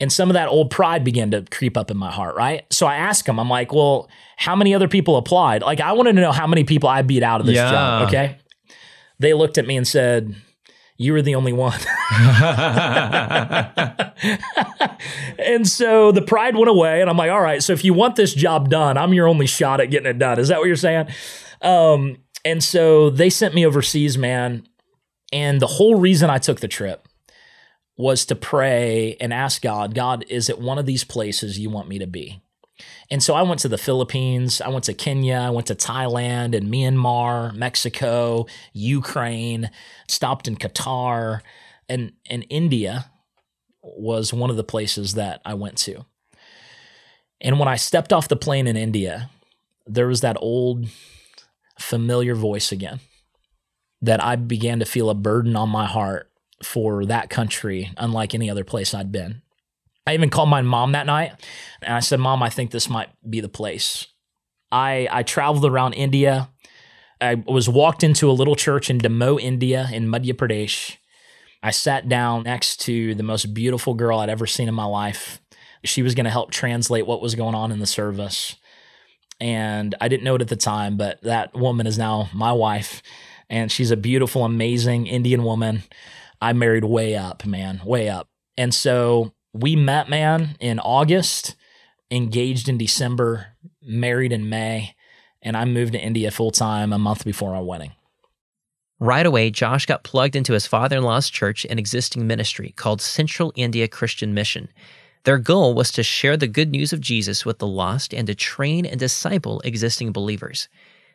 [0.00, 2.64] And some of that old pride began to creep up in my heart, right?
[2.72, 5.62] So I ask them, I'm like, well, how many other people applied?
[5.62, 7.70] Like, I wanted to know how many people I beat out of this yeah.
[7.70, 8.38] job, okay?
[9.18, 10.36] They looked at me and said,
[10.98, 11.78] you were the only one.
[15.38, 18.14] and so the pride went away, and I'm like, all right, so if you want
[18.14, 20.38] this job done, I'm your only shot at getting it done.
[20.38, 21.08] Is that what you're saying?
[21.62, 24.66] Um, and so they sent me overseas, man.
[25.32, 27.07] And the whole reason I took the trip
[27.98, 31.88] was to pray and ask God, God, is it one of these places you want
[31.88, 32.40] me to be?
[33.10, 36.56] And so I went to the Philippines, I went to Kenya, I went to Thailand
[36.56, 39.70] and Myanmar, Mexico, Ukraine,
[40.06, 41.40] stopped in Qatar,
[41.88, 43.10] and, and India
[43.82, 46.04] was one of the places that I went to.
[47.40, 49.28] And when I stepped off the plane in India,
[49.86, 50.86] there was that old
[51.80, 53.00] familiar voice again
[54.02, 56.27] that I began to feel a burden on my heart
[56.62, 59.42] for that country, unlike any other place I'd been.
[60.06, 61.32] I even called my mom that night
[61.82, 64.06] and I said, Mom, I think this might be the place.
[64.72, 66.48] I, I traveled around India.
[67.20, 70.96] I was walked into a little church in Damoh, India, in Madhya Pradesh.
[71.62, 75.40] I sat down next to the most beautiful girl I'd ever seen in my life.
[75.84, 78.56] She was going to help translate what was going on in the service.
[79.40, 83.02] And I didn't know it at the time, but that woman is now my wife.
[83.50, 85.82] And she's a beautiful, amazing Indian woman.
[86.40, 88.28] I married way up, man, way up.
[88.56, 91.56] And so we met, man, in August,
[92.10, 93.48] engaged in December,
[93.82, 94.94] married in May,
[95.42, 97.92] and I moved to India full time a month before our wedding.
[99.00, 103.00] Right away, Josh got plugged into his father in law's church and existing ministry called
[103.00, 104.68] Central India Christian Mission.
[105.22, 108.34] Their goal was to share the good news of Jesus with the lost and to
[108.34, 110.68] train and disciple existing believers.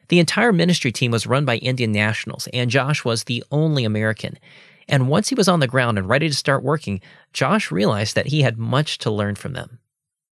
[0.07, 4.37] The entire ministry team was run by Indian nationals, and Josh was the only American.
[4.87, 8.27] And once he was on the ground and ready to start working, Josh realized that
[8.27, 9.79] he had much to learn from them.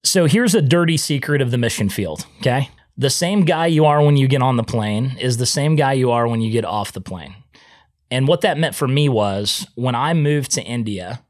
[0.04, 2.70] So here's a dirty secret of the mission field, okay?
[2.96, 5.94] The same guy you are when you get on the plane is the same guy
[5.94, 7.34] you are when you get off the plane.
[8.10, 11.22] And what that meant for me was when I moved to India,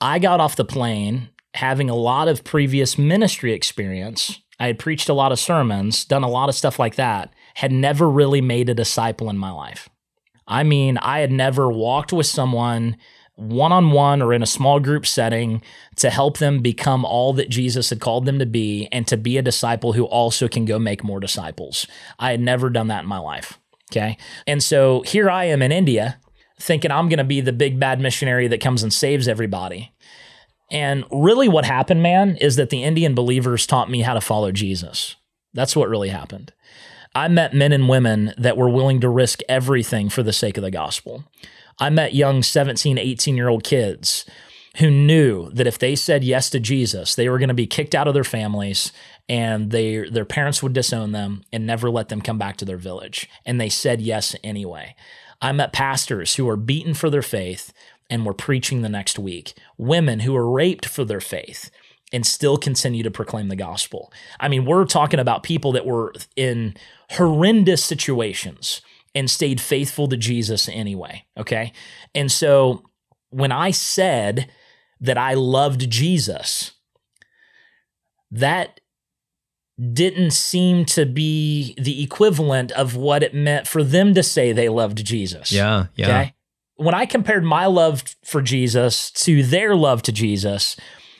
[0.00, 4.40] I got off the plane having a lot of previous ministry experience.
[4.58, 7.72] I had preached a lot of sermons, done a lot of stuff like that, had
[7.72, 9.88] never really made a disciple in my life.
[10.46, 12.96] I mean, I had never walked with someone
[13.36, 15.60] one on one or in a small group setting
[15.96, 19.36] to help them become all that Jesus had called them to be and to be
[19.36, 21.86] a disciple who also can go make more disciples.
[22.18, 23.58] I had never done that in my life.
[23.92, 24.16] Okay.
[24.46, 26.20] And so here I am in India
[26.60, 29.92] thinking I'm going to be the big bad missionary that comes and saves everybody.
[30.70, 34.50] And really, what happened, man, is that the Indian believers taught me how to follow
[34.50, 35.16] Jesus.
[35.52, 36.52] That's what really happened.
[37.14, 40.62] I met men and women that were willing to risk everything for the sake of
[40.62, 41.24] the gospel.
[41.78, 44.24] I met young 17, 18 year old kids
[44.78, 47.94] who knew that if they said yes to Jesus, they were going to be kicked
[47.94, 48.92] out of their families
[49.28, 52.76] and they, their parents would disown them and never let them come back to their
[52.76, 53.28] village.
[53.46, 54.96] And they said yes anyway.
[55.40, 57.72] I met pastors who were beaten for their faith
[58.10, 61.70] and were preaching the next week, women who were raped for their faith
[62.12, 64.12] and still continue to proclaim the gospel.
[64.38, 66.76] I mean, we're talking about people that were in
[67.16, 68.80] horrendous situations
[69.14, 71.24] and stayed faithful to Jesus anyway.
[71.36, 71.72] Okay.
[72.14, 72.82] And so
[73.30, 74.50] when I said
[75.00, 76.72] that I loved Jesus,
[78.30, 78.80] that
[79.92, 84.68] didn't seem to be the equivalent of what it meant for them to say they
[84.68, 85.50] loved Jesus.
[85.50, 85.86] Yeah.
[85.96, 86.06] Yeah.
[86.06, 86.34] Okay.
[86.76, 90.76] When I compared my love for Jesus to their love to Jesus,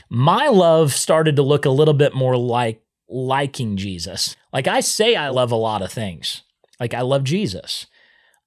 [0.09, 2.84] my love started to look a little bit more like
[3.15, 4.37] liking Jesus.
[4.53, 6.43] Like I say, I love a lot of things.
[6.81, 7.87] Like I love Jesus.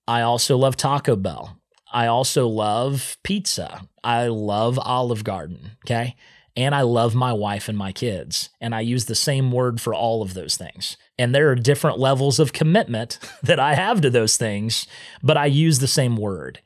[0.08, 1.60] I also love Taco Bell.
[1.91, 3.88] I also love pizza.
[4.03, 5.71] I love Olive Garden.
[5.86, 6.15] Okay.
[6.56, 8.49] And I love my wife and my kids.
[8.60, 10.97] And I use the same word for all of those things.
[11.17, 14.86] And there are different levels of commitment that I have to those things,
[15.23, 16.60] but I use the same word.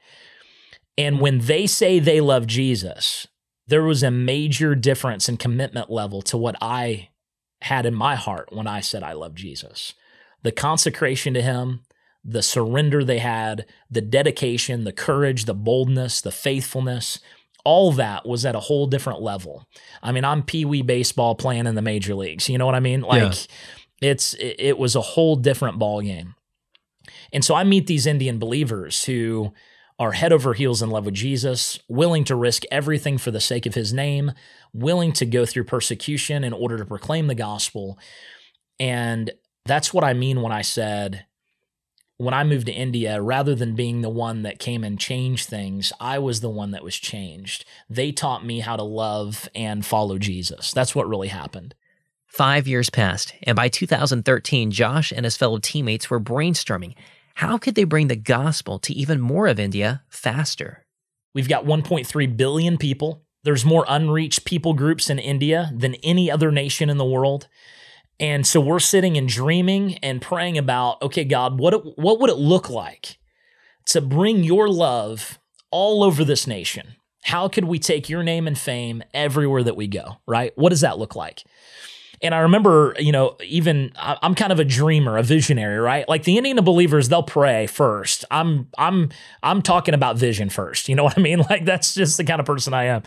[0.97, 3.27] And when they say they love Jesus,
[3.67, 7.09] there was a major difference in commitment level to what I
[7.63, 9.93] had in my heart when I said I love Jesus.
[10.43, 11.81] The consecration to him,
[12.23, 17.19] the surrender they had, the dedication, the courage, the boldness, the faithfulness,
[17.63, 19.67] all that was at a whole different level.
[20.01, 22.49] I mean, I'm pee wee baseball playing in the major leagues.
[22.49, 23.01] You know what I mean?
[23.01, 24.09] Like yeah.
[24.09, 26.35] it's it was a whole different ball game.
[27.33, 29.53] And so I meet these Indian believers who
[30.01, 33.67] are head over heels in love with Jesus, willing to risk everything for the sake
[33.67, 34.31] of his name,
[34.73, 37.99] willing to go through persecution in order to proclaim the gospel.
[38.79, 39.29] And
[39.63, 41.27] that's what I mean when I said,
[42.17, 45.93] when I moved to India, rather than being the one that came and changed things,
[45.99, 47.63] I was the one that was changed.
[47.87, 50.71] They taught me how to love and follow Jesus.
[50.71, 51.75] That's what really happened.
[52.25, 56.95] Five years passed, and by 2013, Josh and his fellow teammates were brainstorming
[57.35, 60.85] how could they bring the gospel to even more of India faster?
[61.33, 63.23] We've got 1.3 billion people.
[63.43, 67.47] There's more unreached people groups in India than any other nation in the world.
[68.19, 72.29] And so we're sitting and dreaming and praying about, okay, God, what it, what would
[72.29, 73.17] it look like
[73.87, 75.39] to bring your love
[75.71, 76.95] all over this nation?
[77.23, 80.53] How could we take your name and fame everywhere that we go, right?
[80.55, 81.43] What does that look like?
[82.23, 86.07] And I remember, you know, even I'm kind of a dreamer, a visionary, right?
[86.07, 88.25] Like the Indiana believers, they'll pray first.
[88.29, 89.09] I'm I'm
[89.41, 90.87] I'm talking about vision first.
[90.87, 91.39] You know what I mean?
[91.49, 93.03] Like that's just the kind of person I am.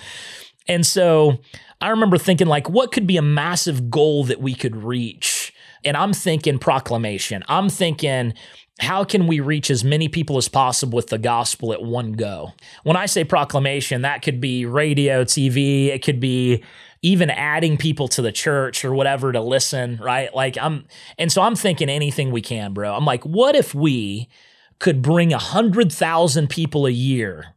[0.66, 1.38] And so
[1.80, 5.52] I remember thinking like what could be a massive goal that we could reach?
[5.84, 7.44] And I'm thinking proclamation.
[7.46, 8.34] I'm thinking
[8.80, 12.52] how can we reach as many people as possible with the gospel at one go?
[12.82, 16.64] When I say proclamation, that could be radio, TV, it could be
[17.04, 20.34] even adding people to the church or whatever to listen, right?
[20.34, 20.86] Like I'm
[21.18, 22.94] and so I'm thinking anything we can, bro.
[22.94, 24.30] I'm like, what if we
[24.78, 27.56] could bring a hundred thousand people a year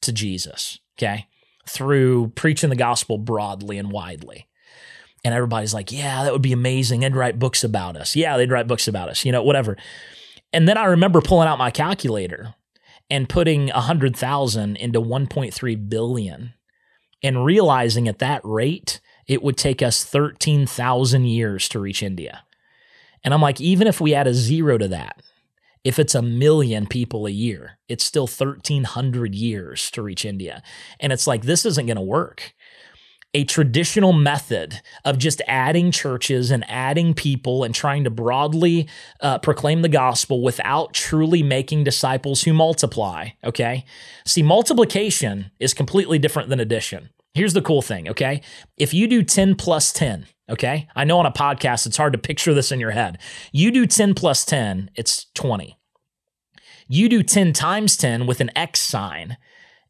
[0.00, 1.26] to Jesus, okay?
[1.68, 4.48] Through preaching the gospel broadly and widely.
[5.22, 7.00] And everybody's like, yeah, that would be amazing.
[7.00, 8.16] They'd write books about us.
[8.16, 9.76] Yeah, they'd write books about us, you know, whatever.
[10.50, 12.54] And then I remember pulling out my calculator
[13.10, 16.54] and putting 100,000 into 1.3 billion
[17.22, 22.44] and realizing at that rate, it would take us 13,000 years to reach India.
[23.24, 25.22] And I'm like, even if we add a zero to that,
[25.84, 30.62] if it's a million people a year, it's still 1,300 years to reach India.
[31.00, 32.54] And it's like, this isn't going to work
[33.34, 38.88] a traditional method of just adding churches and adding people and trying to broadly
[39.20, 43.28] uh, proclaim the gospel without truly making disciples who multiply.
[43.44, 43.84] Okay.
[44.24, 47.10] See, multiplication is completely different than addition.
[47.34, 48.08] Here's the cool thing.
[48.08, 48.40] Okay.
[48.78, 50.88] If you do 10 plus 10, okay.
[50.96, 53.18] I know on a podcast, it's hard to picture this in your head.
[53.52, 55.78] You do 10 plus 10, it's 20.
[56.88, 59.36] You do 10 times 10 with an X sign,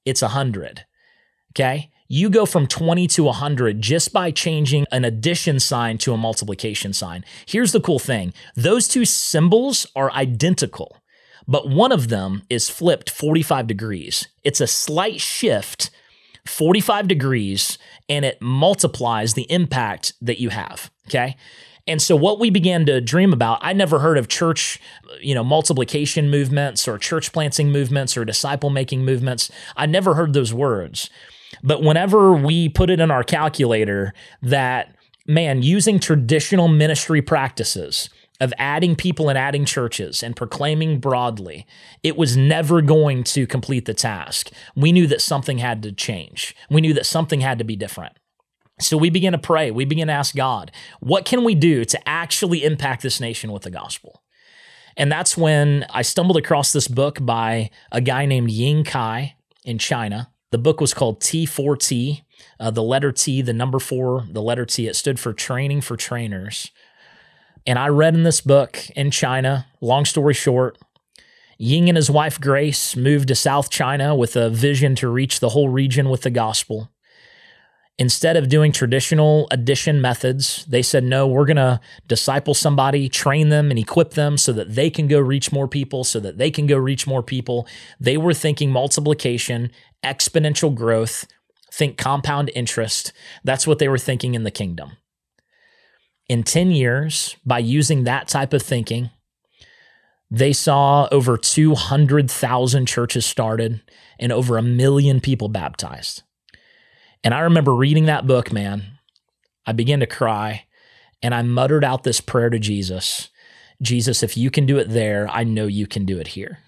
[0.04, 0.84] it's 100.
[1.52, 6.16] Okay you go from 20 to 100 just by changing an addition sign to a
[6.16, 7.24] multiplication sign.
[7.46, 10.96] Here's the cool thing those two symbols are identical,
[11.46, 14.26] but one of them is flipped 45 degrees.
[14.42, 15.90] It's a slight shift,
[16.46, 17.76] 45 degrees,
[18.08, 20.90] and it multiplies the impact that you have.
[21.06, 21.36] Okay.
[21.86, 24.78] And so what we began to dream about, I never heard of church,
[25.22, 29.50] you know, multiplication movements or church planting movements or disciple making movements.
[29.74, 31.08] I never heard those words.
[31.62, 34.94] But whenever we put it in our calculator that,
[35.26, 38.08] man, using traditional ministry practices,
[38.40, 41.66] of adding people and adding churches and proclaiming broadly,
[42.02, 44.50] it was never going to complete the task.
[44.76, 46.54] We knew that something had to change.
[46.70, 48.16] We knew that something had to be different.
[48.80, 49.72] So we begin to pray.
[49.72, 53.62] We begin to ask God, what can we do to actually impact this nation with
[53.62, 54.22] the gospel?
[54.96, 59.78] And that's when I stumbled across this book by a guy named Ying Kai in
[59.78, 60.30] China.
[60.50, 62.22] The book was called T4T.
[62.60, 65.96] Uh, the letter T, the number four, the letter T, it stood for Training for
[65.96, 66.70] Trainers.
[67.66, 70.78] And I read in this book in China, long story short,
[71.58, 75.50] Ying and his wife Grace moved to South China with a vision to reach the
[75.50, 76.90] whole region with the gospel.
[78.00, 83.48] Instead of doing traditional addition methods, they said, no, we're going to disciple somebody, train
[83.48, 86.48] them, and equip them so that they can go reach more people, so that they
[86.48, 87.66] can go reach more people.
[87.98, 89.72] They were thinking multiplication,
[90.04, 91.26] exponential growth,
[91.72, 93.12] think compound interest.
[93.44, 94.92] That's what they were thinking in the kingdom.
[96.28, 99.10] In 10 years, by using that type of thinking,
[100.30, 103.80] they saw over 200,000 churches started
[104.18, 106.22] and over a million people baptized.
[107.24, 108.98] And I remember reading that book, man.
[109.66, 110.64] I began to cry
[111.22, 113.30] and I muttered out this prayer to Jesus
[113.80, 116.58] Jesus, if you can do it there, I know you can do it here.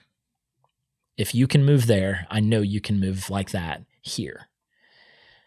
[1.20, 4.48] If you can move there, I know you can move like that here.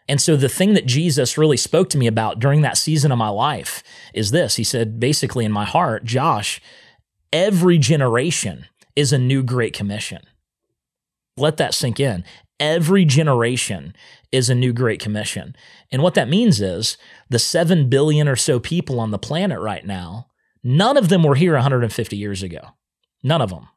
[0.08, 3.18] And so the thing that Jesus really spoke to me about during that season of
[3.18, 3.82] my life
[4.12, 4.54] is this.
[4.54, 6.60] He said, basically, in my heart, Josh,
[7.32, 10.22] every generation is a new Great Commission.
[11.36, 12.22] Let that sink in.
[12.60, 13.96] Every generation
[14.30, 15.56] is a new Great Commission.
[15.90, 16.96] And what that means is
[17.30, 20.28] the 7 billion or so people on the planet right now,
[20.62, 22.60] none of them were here 150 years ago.
[23.24, 23.68] None of them.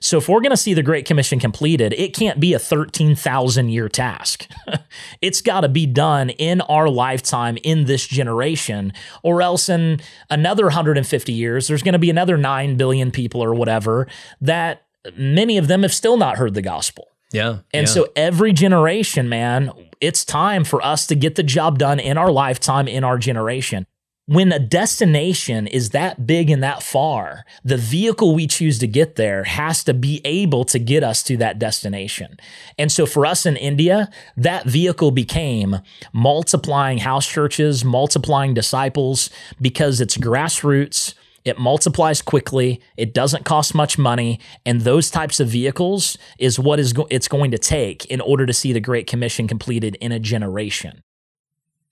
[0.00, 3.68] So if we're going to see the Great Commission completed, it can't be a 13,000
[3.68, 4.46] year task.
[5.20, 10.64] it's got to be done in our lifetime in this generation, or else in another
[10.64, 14.06] 150 years, there's going to be another 9 billion people or whatever
[14.40, 14.86] that
[15.16, 17.08] many of them have still not heard the gospel.
[17.32, 17.58] Yeah.
[17.72, 17.92] And yeah.
[17.92, 19.70] so every generation, man,
[20.00, 23.86] it's time for us to get the job done in our lifetime, in our generation.
[24.30, 29.16] When a destination is that big and that far, the vehicle we choose to get
[29.16, 32.38] there has to be able to get us to that destination.
[32.78, 35.80] And so for us in India, that vehicle became
[36.12, 41.14] multiplying house churches, multiplying disciples, because it's grassroots
[41.44, 42.82] it multiplies quickly.
[42.98, 47.28] It doesn't cost much money, and those types of vehicles is what is go- it's
[47.28, 51.02] going to take in order to see the Great Commission completed in a generation.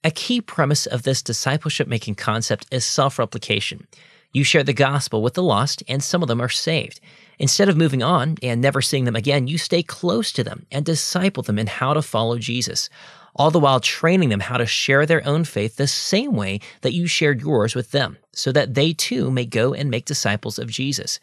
[0.01, 3.85] A key premise of this discipleship making concept is self replication.
[4.31, 7.01] You share the gospel with the lost, and some of them are saved.
[7.37, 10.85] Instead of moving on and never seeing them again, you stay close to them and
[10.85, 12.89] disciple them in how to follow Jesus,
[13.35, 16.93] all the while training them how to share their own faith the same way that
[16.93, 20.69] you shared yours with them, so that they too may go and make disciples of
[20.69, 21.19] Jesus.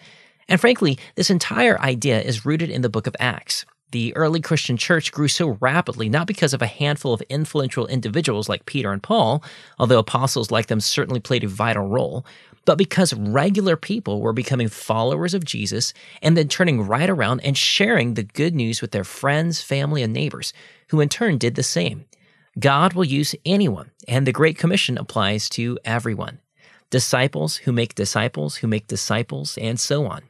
[0.49, 3.64] And frankly, this entire idea is rooted in the book of Acts.
[3.93, 8.49] The early Christian church grew so rapidly not because of a handful of influential individuals
[8.49, 9.45] like Peter and Paul,
[9.78, 12.26] although apostles like them certainly played a vital role,
[12.64, 17.57] but because regular people were becoming followers of Jesus and then turning right around and
[17.57, 20.53] sharing the good news with their friends, family, and neighbors,
[20.89, 22.07] who in turn did the same.
[22.59, 26.41] God will use anyone, and the Great Commission applies to everyone.
[26.91, 30.22] Disciples who make disciples who make disciples, and so on.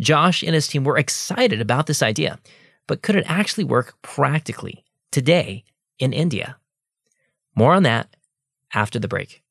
[0.00, 2.38] Josh and his team were excited about this idea,
[2.88, 5.62] but could it actually work practically today
[6.00, 6.56] in India?
[7.54, 8.16] More on that
[8.74, 9.42] after the break.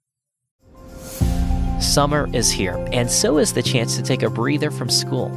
[1.80, 5.28] Summer is here, and so is the chance to take a breather from school.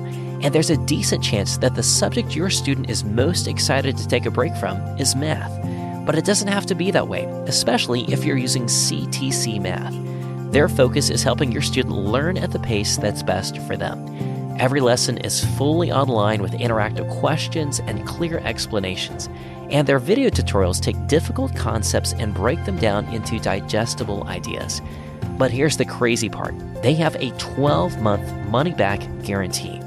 [0.43, 4.25] And there's a decent chance that the subject your student is most excited to take
[4.25, 5.55] a break from is math.
[6.07, 9.95] But it doesn't have to be that way, especially if you're using CTC Math.
[10.51, 13.99] Their focus is helping your student learn at the pace that's best for them.
[14.61, 19.31] Every lesson is fully online with interactive questions and clear explanations.
[19.71, 24.83] And their video tutorials take difficult concepts and break them down into digestible ideas.
[25.39, 29.81] But here's the crazy part they have a 12 month money back guarantee.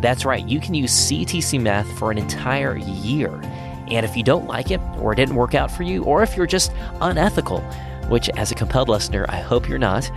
[0.00, 3.30] That's right, you can use CTC Math for an entire year.
[3.88, 6.34] And if you don't like it, or it didn't work out for you, or if
[6.34, 6.72] you're just
[7.02, 7.60] unethical,
[8.08, 10.10] which as a compelled listener, I hope you're not,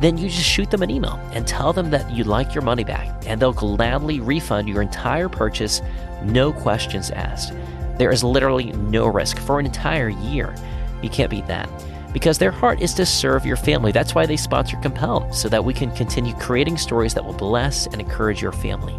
[0.00, 2.84] then you just shoot them an email and tell them that you like your money
[2.84, 5.80] back, and they'll gladly refund your entire purchase,
[6.24, 7.52] no questions asked.
[7.98, 10.54] There is literally no risk for an entire year.
[11.02, 11.68] You can't beat that
[12.12, 13.92] because their heart is to serve your family.
[13.92, 17.86] That's why they sponsor Compelled, so that we can continue creating stories that will bless
[17.86, 18.96] and encourage your family.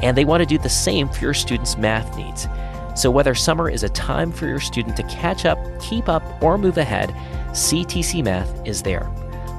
[0.00, 2.48] And they want to do the same for your students' math needs.
[2.94, 6.56] So, whether summer is a time for your student to catch up, keep up, or
[6.56, 7.10] move ahead,
[7.50, 9.10] CTC Math is there.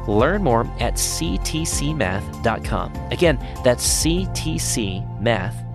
[0.07, 2.93] Learn more at ctcmath.com.
[3.11, 5.67] Again, that's ctcmath.com.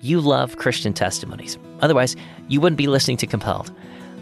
[0.00, 1.58] You love Christian testimonies.
[1.80, 2.14] Otherwise,
[2.46, 3.72] you wouldn't be listening to Compelled.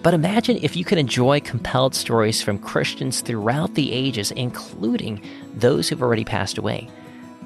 [0.02, 5.20] But imagine if you could enjoy compelled stories from Christians throughout the ages, including
[5.54, 6.88] those who've already passed away.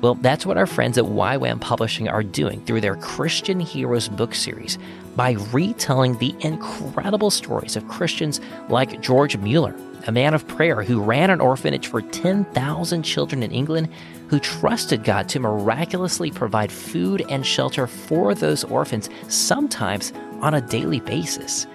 [0.01, 4.35] Well, that's what our friends at YWAM Publishing are doing through their Christian Heroes book
[4.35, 4.79] series
[5.21, 8.41] by retelling the incredible stories of Christians
[8.71, 13.51] like George Mueller, a man of prayer who ran an orphanage for 10,000 children in
[13.51, 13.91] England
[14.29, 20.63] who trusted God to miraculously provide food and shelter for those orphans, sometimes on a
[20.63, 21.67] daily basis.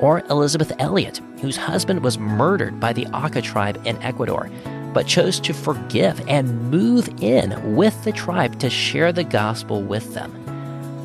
[0.00, 4.50] Or Elisabeth Elliot, whose husband was murdered by the Auca tribe in Ecuador,
[4.92, 10.14] but chose to forgive and move in with the tribe to share the gospel with
[10.14, 10.37] them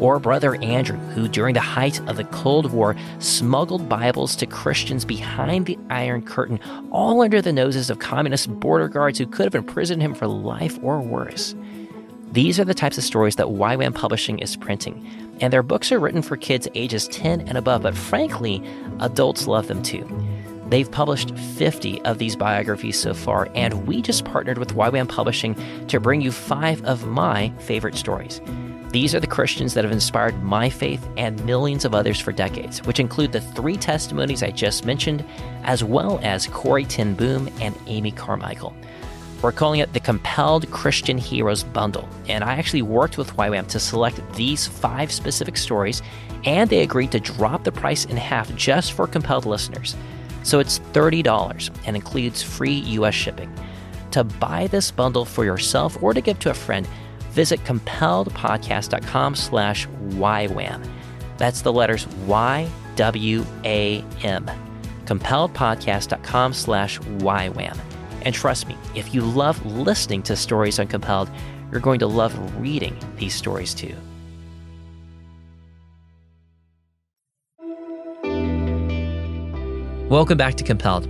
[0.03, 5.05] or Brother Andrew, who during the height of the Cold War smuggled Bibles to Christians
[5.05, 6.59] behind the Iron Curtain,
[6.91, 10.77] all under the noses of communist border guards who could have imprisoned him for life
[10.83, 11.55] or worse.
[12.33, 15.07] These are the types of stories that YWAM Publishing is printing,
[15.39, 18.61] and their books are written for kids ages 10 and above, but frankly,
[18.99, 20.05] adults love them too.
[20.67, 25.55] They've published 50 of these biographies so far, and we just partnered with YWAM Publishing
[25.87, 28.41] to bring you five of my favorite stories.
[28.93, 32.77] These are the Christians that have inspired my faith and millions of others for decades,
[32.83, 35.25] which include the three testimonies I just mentioned,
[35.63, 38.71] as well as Corrie ten Boom and Amy Carmichael.
[39.41, 43.79] We're calling it the Compelled Christian Heroes Bundle, and I actually worked with YWAM to
[43.79, 46.03] select these five specific stories,
[46.43, 49.95] and they agreed to drop the price in half just for compelled listeners.
[50.43, 53.51] So it's $30 and includes free US shipping.
[54.11, 56.87] To buy this bundle for yourself or to give to a friend,
[57.33, 60.87] visit compelledpodcast.com slash YWAM.
[61.37, 62.71] That's the letters Y-W-A-M.
[65.05, 67.77] compelledpodcast.com slash YWAM.
[68.21, 71.29] And trust me, if you love listening to stories on Compelled,
[71.71, 73.95] you're going to love reading these stories too.
[80.07, 81.09] Welcome back to Compelled.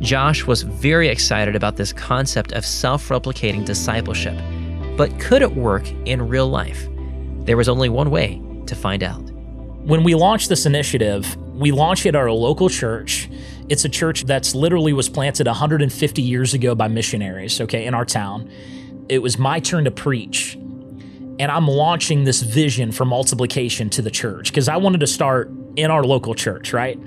[0.00, 4.38] Josh was very excited about this concept of self replicating discipleship
[4.96, 6.88] but could it work in real life?
[7.44, 9.22] There was only one way to find out.
[9.86, 13.30] When we launched this initiative, we launched it at our local church.
[13.68, 18.04] It's a church that's literally was planted 150 years ago by missionaries, okay, in our
[18.04, 18.50] town.
[19.08, 20.54] It was my turn to preach.
[21.38, 25.50] And I'm launching this vision for multiplication to the church because I wanted to start
[25.76, 26.98] in our local church, right?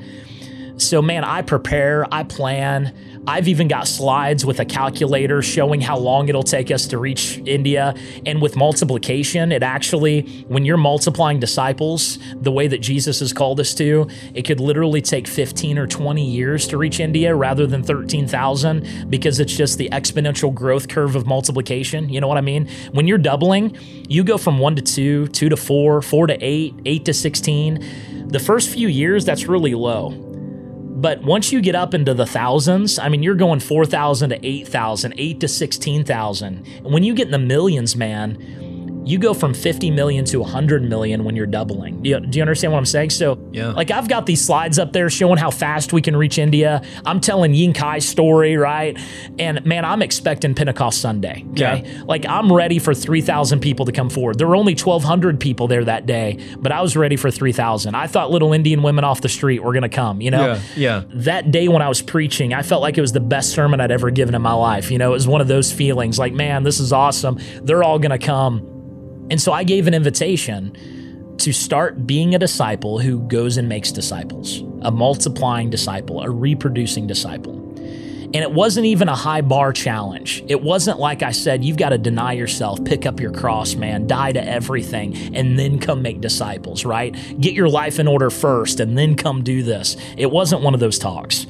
[0.80, 2.96] So, man, I prepare, I plan.
[3.28, 7.38] I've even got slides with a calculator showing how long it'll take us to reach
[7.46, 7.94] India.
[8.26, 13.60] And with multiplication, it actually, when you're multiplying disciples the way that Jesus has called
[13.60, 17.84] us to, it could literally take 15 or 20 years to reach India rather than
[17.84, 22.08] 13,000 because it's just the exponential growth curve of multiplication.
[22.08, 22.70] You know what I mean?
[22.94, 23.78] When you're doubling,
[24.08, 28.30] you go from one to two, two to four, four to eight, eight to 16.
[28.30, 30.29] The first few years, that's really low
[31.02, 35.14] but once you get up into the thousands, I mean, you're going 4,000 to 8,000,
[35.18, 36.66] 8 to 16,000.
[36.66, 38.38] And when you get in the millions, man,
[39.10, 42.02] you go from 50 million to 100 million when you're doubling.
[42.04, 43.10] Do you, do you understand what I'm saying?
[43.10, 43.72] So, yeah.
[43.72, 46.84] like, I've got these slides up there showing how fast we can reach India.
[47.08, 49.00] I'm telling Ying Kai's story, right?
[49.40, 51.44] And man, I'm expecting Pentecost Sunday.
[51.52, 51.84] Okay.
[51.84, 52.04] Yeah.
[52.04, 54.38] Like, I'm ready for 3,000 people to come forward.
[54.38, 57.96] There were only 1,200 people there that day, but I was ready for 3,000.
[57.96, 60.54] I thought little Indian women off the street were going to come, you know?
[60.54, 60.62] Yeah.
[60.76, 61.04] yeah.
[61.16, 63.92] That day when I was preaching, I felt like it was the best sermon I'd
[63.92, 64.92] ever given in my life.
[64.92, 67.40] You know, it was one of those feelings like, man, this is awesome.
[67.64, 68.79] They're all going to come.
[69.30, 73.92] And so I gave an invitation to start being a disciple who goes and makes
[73.92, 77.56] disciples, a multiplying disciple, a reproducing disciple.
[78.32, 80.44] And it wasn't even a high bar challenge.
[80.48, 84.06] It wasn't like I said, you've got to deny yourself, pick up your cross, man,
[84.06, 87.16] die to everything, and then come make disciples, right?
[87.42, 89.98] Get your life in order first and then come do this.
[90.16, 91.48] It wasn't one of those talks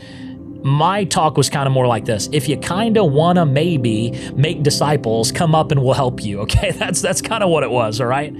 [0.63, 2.29] my talk was kind of more like this.
[2.31, 6.39] If you kind of want to maybe make disciples come up and we'll help you
[6.43, 6.71] okay?
[6.71, 8.33] That's that's kind of what it was all right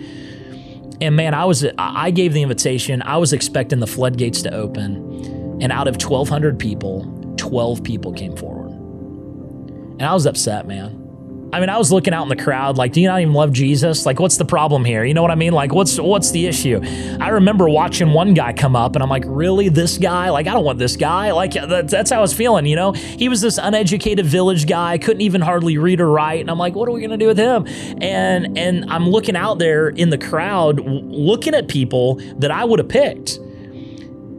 [1.02, 3.02] and man i was i gave the invitation.
[3.02, 8.36] I was expecting the floodgates to open and out of 1200 people 12 people came
[8.36, 8.72] forward.
[8.72, 10.99] And i was upset man
[11.52, 13.52] I mean, I was looking out in the crowd, like, do you not even love
[13.52, 14.06] Jesus?
[14.06, 15.04] Like, what's the problem here?
[15.04, 15.54] You know what I mean?
[15.54, 16.80] Like, what's what's the issue?
[17.20, 20.30] I remember watching one guy come up, and I'm like, really, this guy?
[20.30, 21.32] Like, I don't want this guy.
[21.32, 22.66] Like, that's how I was feeling.
[22.66, 26.52] You know, he was this uneducated village guy, couldn't even hardly read or write, and
[26.52, 27.66] I'm like, what are we gonna do with him?
[28.02, 32.80] And and I'm looking out there in the crowd, looking at people that I would
[32.80, 33.40] have picked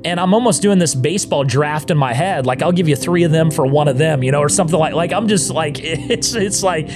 [0.04, 2.46] and I'm almost doing this baseball draft in my head.
[2.46, 4.78] Like I'll give you three of them for one of them, you know, or something
[4.78, 6.90] like like I'm just like it's it's like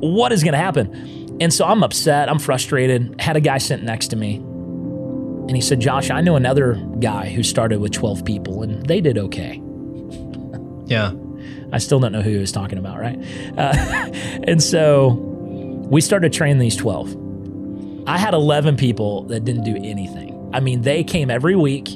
[0.00, 1.36] what is gonna happen?
[1.40, 3.20] And so I'm upset, I'm frustrated.
[3.20, 4.36] Had a guy sitting next to me.
[4.36, 9.00] And he said, Josh, I know another guy who started with 12 people and they
[9.00, 9.60] did okay.
[10.86, 11.12] Yeah.
[11.72, 13.18] I still don't know who he was talking about, right?
[13.58, 13.74] Uh,
[14.44, 15.08] and so
[15.90, 18.06] we started training these 12.
[18.06, 20.50] I had 11 people that didn't do anything.
[20.54, 21.88] I mean, they came every week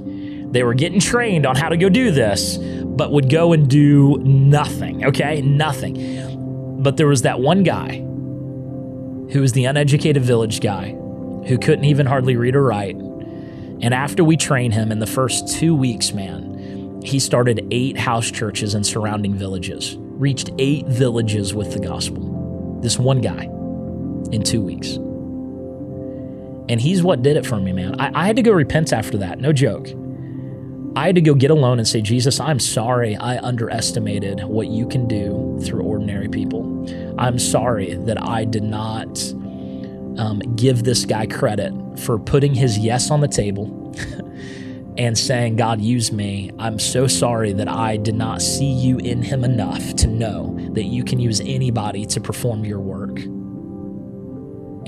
[0.50, 4.16] they were getting trained on how to go do this, but would go and do
[4.18, 5.42] nothing, okay?
[5.42, 6.82] Nothing.
[6.82, 7.98] But there was that one guy
[9.32, 10.90] who was the uneducated village guy
[11.46, 12.96] who couldn't even hardly read or write.
[12.96, 18.30] And after we trained him in the first two weeks, man, he started eight house
[18.30, 22.80] churches in surrounding villages, reached eight villages with the gospel.
[22.80, 23.44] This one guy
[24.32, 24.96] in two weeks.
[26.70, 28.00] And he's what did it for me, man.
[28.00, 29.88] I, I had to go repent after that, no joke.
[30.96, 34.88] I had to go get alone and say, Jesus, I'm sorry I underestimated what you
[34.88, 36.86] can do through ordinary people.
[37.18, 39.18] I'm sorry that I did not
[40.18, 43.94] um, give this guy credit for putting his yes on the table
[44.98, 46.50] and saying, God, use me.
[46.58, 50.84] I'm so sorry that I did not see you in him enough to know that
[50.84, 53.20] you can use anybody to perform your work.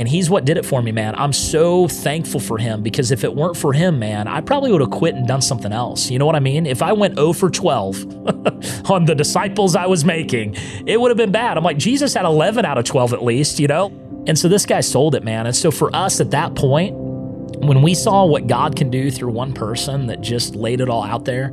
[0.01, 1.15] And he's what did it for me, man.
[1.15, 4.81] I'm so thankful for him because if it weren't for him, man, I probably would
[4.81, 6.11] have quit and done something else.
[6.11, 6.65] You know what I mean?
[6.65, 11.19] If I went 0 for 12 on the disciples I was making, it would have
[11.19, 11.59] been bad.
[11.59, 13.89] I'm like, Jesus had 11 out of 12 at least, you know?
[14.27, 15.47] And so this guy sold it, man.
[15.47, 16.97] And so for us at that point,
[17.59, 21.05] when we saw what God can do through one person that just laid it all
[21.05, 21.53] out there,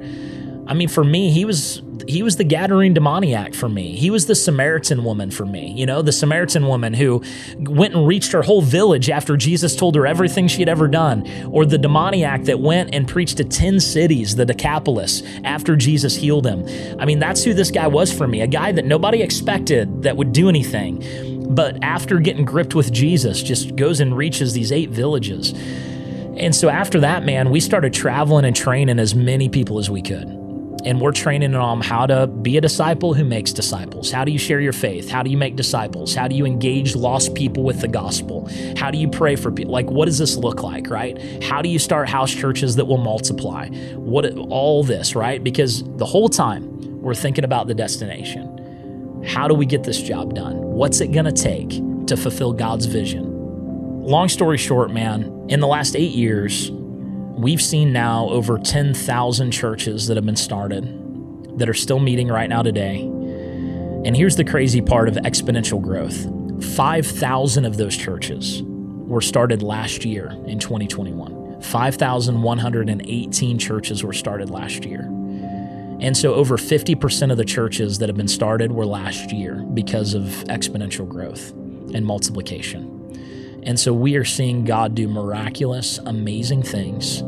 [0.67, 3.95] I mean, for me, he was he was the Gadarene demoniac for me.
[3.95, 5.73] He was the Samaritan woman for me.
[5.73, 7.21] You know, the Samaritan woman who
[7.59, 11.29] went and reached her whole village after Jesus told her everything she had ever done,
[11.51, 16.45] or the demoniac that went and preached to 10 cities, the Decapolis, after Jesus healed
[16.45, 16.65] him.
[16.99, 20.15] I mean, that's who this guy was for me, a guy that nobody expected that
[20.15, 21.03] would do anything.
[21.53, 25.53] But after getting gripped with Jesus, just goes and reaches these eight villages.
[26.37, 30.01] And so after that, man, we started traveling and training as many people as we
[30.01, 30.46] could
[30.85, 34.11] and we're training them how to be a disciple who makes disciples.
[34.11, 35.09] How do you share your faith?
[35.09, 36.15] How do you make disciples?
[36.15, 38.49] How do you engage lost people with the gospel?
[38.77, 39.73] How do you pray for people?
[39.73, 41.43] Like, what does this look like, right?
[41.43, 43.69] How do you start house churches that will multiply?
[43.95, 45.43] What all this, right?
[45.43, 49.23] Because the whole time we're thinking about the destination.
[49.25, 50.57] How do we get this job done?
[50.57, 51.69] What's it going to take
[52.07, 54.03] to fulfill God's vision?
[54.03, 56.69] Long story short, man, in the last eight years,
[57.37, 62.49] we've seen now over 10,000 churches that have been started that are still meeting right
[62.49, 63.01] now today.
[63.01, 66.27] And here's the crazy part of exponential growth
[66.75, 71.61] 5,000 of those churches were started last year in 2021.
[71.61, 75.01] 5,118 churches were started last year.
[75.99, 80.13] And so over 50% of the churches that have been started were last year because
[80.13, 81.51] of exponential growth
[81.93, 82.96] and multiplication.
[83.67, 87.19] And so we are seeing God do miraculous, amazing things.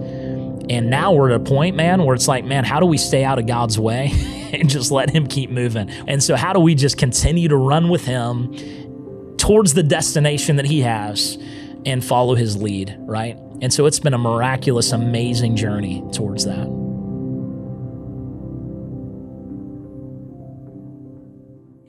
[0.70, 3.26] And now we're at a point, man, where it's like, man, how do we stay
[3.26, 4.12] out of God's way
[4.54, 5.90] and just let Him keep moving?
[6.08, 10.66] And so, how do we just continue to run with Him towards the destination that
[10.66, 11.38] He has
[11.86, 13.38] and follow His lead, right?
[13.62, 16.79] And so, it's been a miraculous, amazing journey towards that.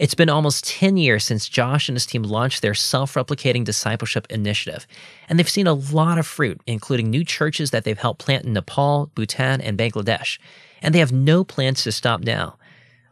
[0.00, 4.26] It's been almost 10 years since Josh and his team launched their self replicating discipleship
[4.30, 4.86] initiative,
[5.28, 8.54] and they've seen a lot of fruit, including new churches that they've helped plant in
[8.54, 10.38] Nepal, Bhutan, and Bangladesh,
[10.80, 12.56] and they have no plans to stop now.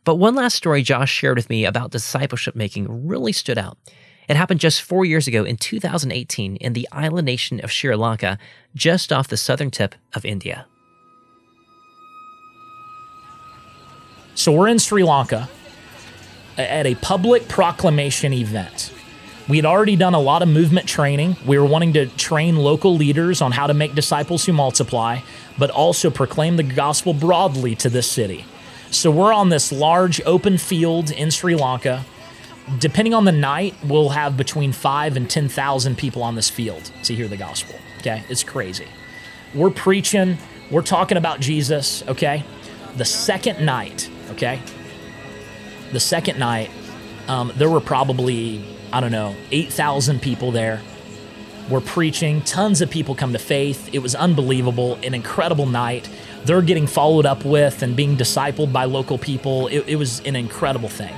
[0.04, 3.76] But one last story Josh shared with me about discipleship making really stood out.
[4.26, 8.38] It happened just four years ago in 2018 in the island nation of Sri Lanka,
[8.74, 10.64] just off the southern tip of India.
[14.34, 15.50] So we're in Sri Lanka
[16.58, 18.92] at a public proclamation event.
[19.48, 21.36] We had already done a lot of movement training.
[21.46, 25.20] We were wanting to train local leaders on how to make disciples who multiply,
[25.56, 28.44] but also proclaim the gospel broadly to this city.
[28.90, 32.04] So we're on this large open field in Sri Lanka.
[32.78, 37.14] Depending on the night, we'll have between five and 10,000 people on this field to
[37.14, 37.76] hear the gospel.
[37.98, 38.86] Okay, it's crazy.
[39.54, 40.36] We're preaching,
[40.70, 42.06] we're talking about Jesus.
[42.06, 42.44] Okay,
[42.96, 44.60] the second night, okay,
[45.92, 46.70] the second night,
[47.28, 50.80] um, there were probably, I don't know, 8,000 people there.
[51.68, 53.90] We're preaching, tons of people come to faith.
[53.92, 56.08] It was unbelievable, an incredible night.
[56.44, 59.66] They're getting followed up with and being discipled by local people.
[59.68, 61.14] It, it was an incredible thing.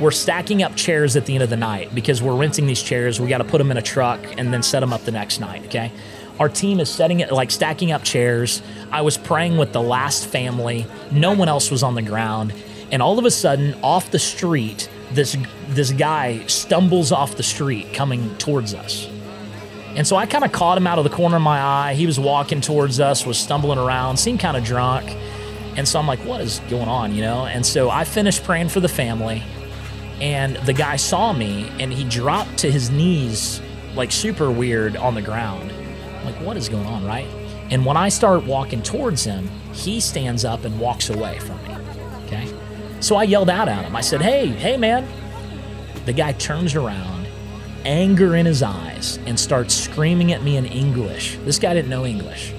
[0.00, 3.20] We're stacking up chairs at the end of the night because we're renting these chairs.
[3.20, 5.38] We got to put them in a truck and then set them up the next
[5.38, 5.92] night, okay?
[6.40, 8.60] Our team is setting it like stacking up chairs.
[8.90, 10.84] I was praying with the last family.
[11.12, 12.52] No one else was on the ground
[12.94, 15.36] and all of a sudden off the street this
[15.70, 19.08] this guy stumbles off the street coming towards us.
[19.96, 21.94] And so i kind of caught him out of the corner of my eye.
[21.94, 25.10] He was walking towards us was stumbling around seemed kind of drunk.
[25.76, 27.12] And so i'm like what is going on?
[27.12, 27.46] You know?
[27.46, 29.42] And so i finished praying for the family
[30.20, 33.60] and the guy saw me and he dropped to his knees
[33.96, 35.72] like super weird on the ground.
[35.72, 37.04] I'm like what is going on?
[37.04, 37.26] Right?
[37.72, 41.73] And when i start walking towards him he stands up and walks away from me
[43.04, 43.94] so I yelled out at him.
[43.94, 45.06] I said, Hey, hey, man.
[46.06, 47.26] The guy turns around,
[47.84, 51.38] anger in his eyes, and starts screaming at me in English.
[51.44, 52.52] This guy didn't know English.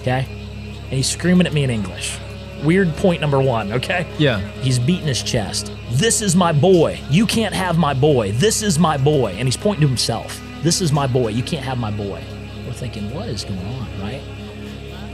[0.00, 0.26] Okay?
[0.84, 2.18] And he's screaming at me in English.
[2.62, 4.06] Weird point number one, okay?
[4.18, 4.40] Yeah.
[4.60, 5.72] He's beating his chest.
[5.90, 7.00] This is my boy.
[7.10, 8.32] You can't have my boy.
[8.32, 9.32] This is my boy.
[9.32, 10.40] And he's pointing to himself.
[10.62, 11.28] This is my boy.
[11.28, 12.22] You can't have my boy.
[12.66, 14.22] We're thinking, what is going on, right?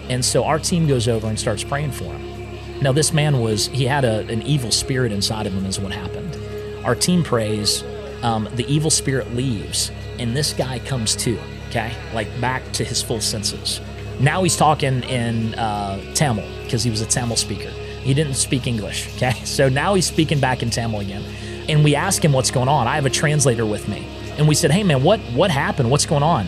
[0.09, 2.38] And so our team goes over and starts praying for him.
[2.81, 5.93] Now, this man was, he had a, an evil spirit inside of him, is what
[5.93, 6.39] happened.
[6.85, 7.83] Our team prays,
[8.23, 11.93] um, the evil spirit leaves, and this guy comes to, okay?
[12.15, 13.81] Like back to his full senses.
[14.21, 17.71] Now he's talking in uh, Tamil because he was a Tamil speaker.
[17.71, 19.35] He didn't speak English, okay?
[19.45, 21.25] So now he's speaking back in Tamil again.
[21.69, 22.87] And we ask him what's going on.
[22.87, 24.07] I have a translator with me.
[24.39, 25.91] And we said, hey man, what, what happened?
[25.91, 26.47] What's going on?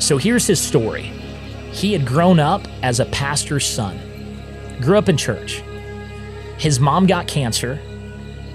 [0.00, 1.12] So here's his story.
[1.70, 3.98] He had grown up as a pastor's son
[4.80, 5.62] grew up in church.
[6.58, 7.80] His mom got cancer,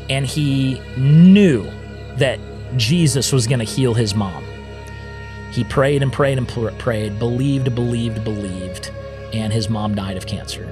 [0.09, 1.63] and he knew
[2.17, 2.39] that
[2.77, 4.43] Jesus was going to heal his mom.
[5.51, 8.91] He prayed and prayed and prayed, believed, believed, believed,
[9.33, 10.65] and his mom died of cancer.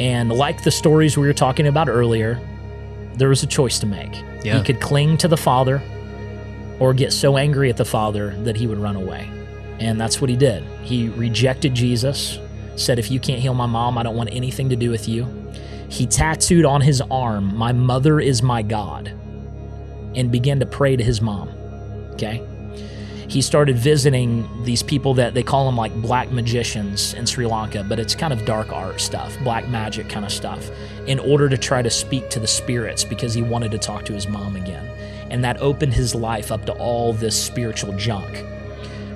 [0.00, 2.40] And like the stories we were talking about earlier,
[3.16, 4.14] there was a choice to make.
[4.42, 4.58] Yeah.
[4.58, 5.82] He could cling to the father
[6.80, 9.30] or get so angry at the father that he would run away.
[9.78, 10.64] And that's what he did.
[10.82, 12.38] He rejected Jesus,
[12.76, 15.26] said, If you can't heal my mom, I don't want anything to do with you.
[15.88, 19.08] He tattooed on his arm, My mother is my God,
[20.14, 21.48] and began to pray to his mom.
[22.12, 22.46] Okay?
[23.32, 27.82] He started visiting these people that they call them like black magicians in Sri Lanka,
[27.82, 30.70] but it's kind of dark art stuff, black magic kind of stuff,
[31.06, 34.12] in order to try to speak to the spirits because he wanted to talk to
[34.12, 34.86] his mom again.
[35.30, 38.44] And that opened his life up to all this spiritual junk.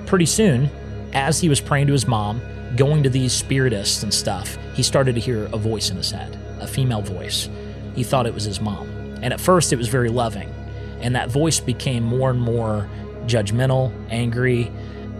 [0.07, 0.67] Pretty soon,
[1.13, 2.41] as he was praying to his mom,
[2.77, 6.37] going to these spiritists and stuff, he started to hear a voice in his head,
[6.59, 7.49] a female voice.
[7.95, 8.87] He thought it was his mom.
[9.21, 10.53] And at first, it was very loving.
[11.01, 12.87] And that voice became more and more
[13.25, 14.71] judgmental, angry,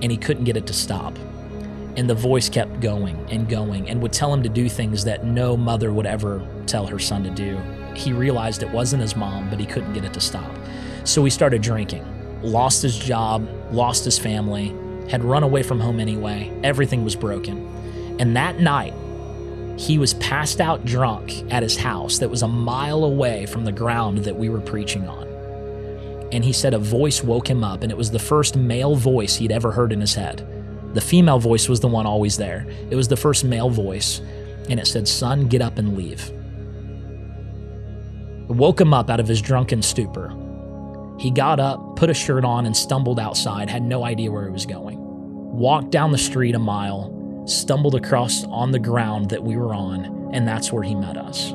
[0.02, 1.18] and he couldn't get it to stop.
[1.98, 5.26] And the voice kept going and going and would tell him to do things that
[5.26, 7.58] no mother would ever tell her son to do.
[7.96, 10.52] He realized it wasn't his mom, but he couldn't get it to stop.
[11.04, 12.06] So he started drinking,
[12.44, 14.76] lost his job, lost his family,
[15.10, 16.52] had run away from home anyway.
[16.64, 17.66] Everything was broken.
[18.20, 18.94] And that night,
[19.78, 23.72] he was passed out drunk at his house that was a mile away from the
[23.72, 25.28] ground that we were preaching on.
[26.32, 29.36] And he said a voice woke him up, and it was the first male voice
[29.36, 30.46] he'd ever heard in his head.
[30.94, 32.66] The female voice was the one always there.
[32.90, 34.20] It was the first male voice,
[34.68, 36.32] and it said, Son, get up and leave.
[38.50, 40.34] It woke him up out of his drunken stupor.
[41.20, 44.52] He got up, put a shirt on, and stumbled outside, had no idea where he
[44.52, 44.98] was going.
[45.00, 50.30] Walked down the street a mile, stumbled across on the ground that we were on,
[50.34, 51.54] and that's where he met us.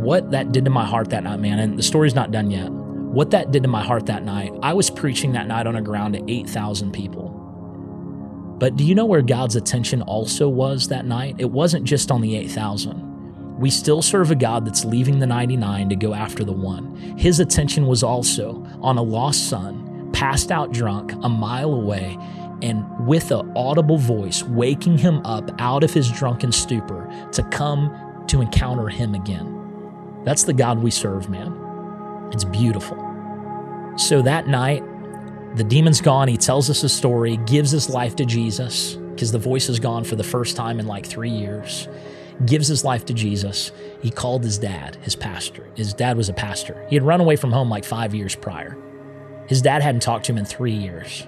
[0.00, 2.70] What that did to my heart that night, man, and the story's not done yet.
[2.70, 5.82] What that did to my heart that night, I was preaching that night on a
[5.82, 7.30] ground to 8,000 people.
[8.58, 11.36] But do you know where God's attention also was that night?
[11.38, 13.05] It wasn't just on the 8,000.
[13.58, 16.94] We still serve a God that's leaving the 99 to go after the one.
[17.16, 22.18] His attention was also on a lost son, passed out drunk, a mile away,
[22.62, 28.24] and with an audible voice waking him up out of his drunken stupor to come
[28.28, 29.52] to encounter him again.
[30.24, 32.30] That's the God we serve, man.
[32.32, 32.96] It's beautiful.
[33.96, 34.82] So that night,
[35.56, 36.28] the demon's gone.
[36.28, 40.04] He tells us a story, gives his life to Jesus because the voice is gone
[40.04, 41.88] for the first time in like three years.
[42.44, 43.72] Gives his life to Jesus.
[44.02, 45.66] He called his dad, his pastor.
[45.74, 46.84] His dad was a pastor.
[46.88, 48.76] He had run away from home like five years prior.
[49.48, 51.26] His dad hadn't talked to him in three years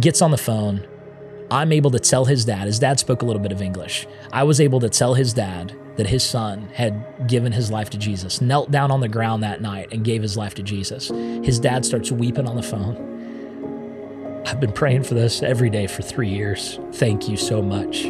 [0.00, 0.86] gets on the phone.
[1.50, 4.06] I'm able to tell his dad, his dad spoke a little bit of English.
[4.32, 7.98] I was able to tell his dad that his son had given his life to
[7.98, 11.08] Jesus, knelt down on the ground that night and gave his life to Jesus.
[11.08, 13.10] His dad starts weeping on the phone.
[14.46, 16.78] I've been praying for this every day for three years.
[16.92, 18.06] Thank you so much.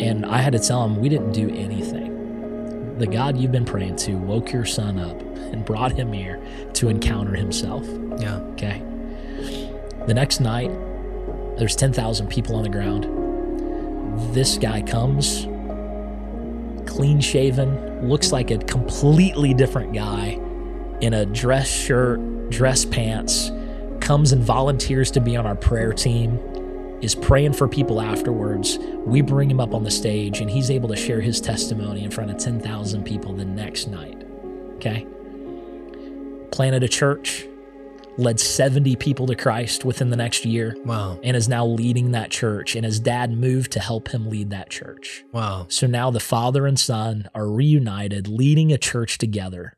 [0.00, 2.98] And I had to tell him, we didn't do anything.
[2.98, 6.40] The God you've been praying to woke your son up and brought him here
[6.74, 7.86] to encounter himself.
[8.18, 8.36] Yeah.
[8.52, 8.82] Okay.
[10.06, 10.70] The next night,
[11.58, 13.04] there's 10,000 people on the ground.
[14.34, 15.46] This guy comes,
[16.86, 20.38] clean shaven, looks like a completely different guy
[21.00, 23.50] in a dress shirt, dress pants,
[24.00, 26.38] comes and volunteers to be on our prayer team,
[27.02, 28.78] is praying for people afterwards.
[29.04, 32.10] We bring him up on the stage and he's able to share his testimony in
[32.10, 34.24] front of 10,000 people the next night.
[34.76, 35.06] Okay?
[36.52, 37.44] Planted a church,
[38.18, 40.76] led 70 people to Christ within the next year.
[40.84, 41.18] Wow.
[41.24, 42.76] And is now leading that church.
[42.76, 45.24] And his dad moved to help him lead that church.
[45.32, 45.66] Wow.
[45.68, 49.76] So now the father and son are reunited, leading a church together.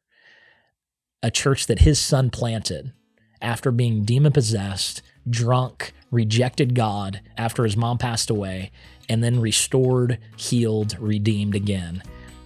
[1.23, 2.93] A church that his son planted
[3.41, 8.71] after being demon possessed, drunk, rejected God after his mom passed away,
[9.09, 12.03] and then restored, healed, redeemed again.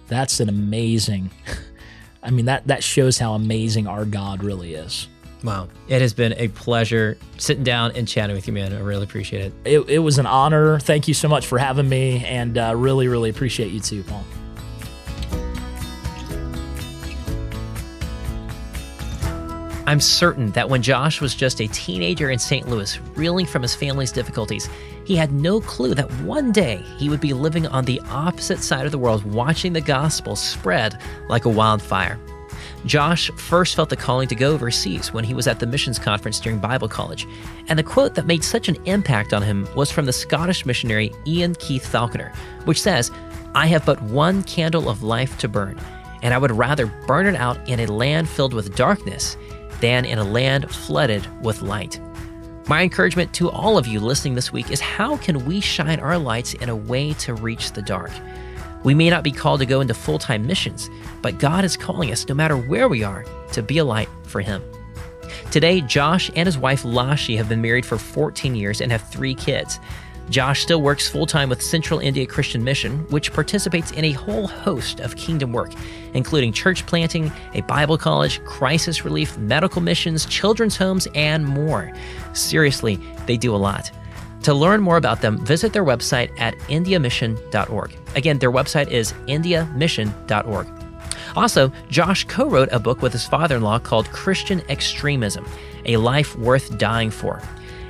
[0.07, 1.31] That's an amazing.
[2.23, 5.07] I mean that that shows how amazing our God really is.
[5.43, 5.69] Wow.
[5.87, 8.73] It has been a pleasure sitting down and chatting with you, man.
[8.73, 9.53] I really appreciate it.
[9.63, 10.79] It, it was an honor.
[10.79, 14.25] Thank you so much for having me, and uh, really, really appreciate you too, Paul.
[19.89, 22.69] I'm certain that when Josh was just a teenager in St.
[22.69, 24.69] Louis, reeling from his family's difficulties,
[25.03, 28.85] he had no clue that one day he would be living on the opposite side
[28.85, 32.19] of the world, watching the gospel spread like a wildfire.
[32.85, 36.39] Josh first felt the calling to go overseas when he was at the missions conference
[36.39, 37.25] during Bible college,
[37.67, 41.11] and the quote that made such an impact on him was from the Scottish missionary
[41.25, 42.31] Ian Keith Falconer,
[42.65, 43.09] which says,
[43.55, 45.79] I have but one candle of life to burn,
[46.21, 49.35] and I would rather burn it out in a land filled with darkness
[49.81, 51.99] than in a land flooded with light.
[52.67, 56.17] My encouragement to all of you listening this week is how can we shine our
[56.17, 58.11] lights in a way to reach the dark?
[58.83, 60.89] We may not be called to go into full time missions,
[61.21, 64.41] but God is calling us, no matter where we are, to be a light for
[64.41, 64.61] Him.
[65.51, 69.33] Today, Josh and his wife Lashi have been married for 14 years and have three
[69.33, 69.79] kids.
[70.29, 74.47] Josh still works full time with Central India Christian Mission, which participates in a whole
[74.47, 75.71] host of kingdom work,
[76.13, 81.91] including church planting, a Bible college, crisis relief, medical missions, children's homes, and more.
[82.33, 83.91] Seriously, they do a lot.
[84.43, 87.91] To learn more about them, visit their website at indiamission.org.
[88.15, 90.67] Again, their website is indiamission.org.
[91.35, 95.45] Also, Josh co wrote a book with his father in law called Christian Extremism
[95.85, 97.41] A Life Worth Dying For.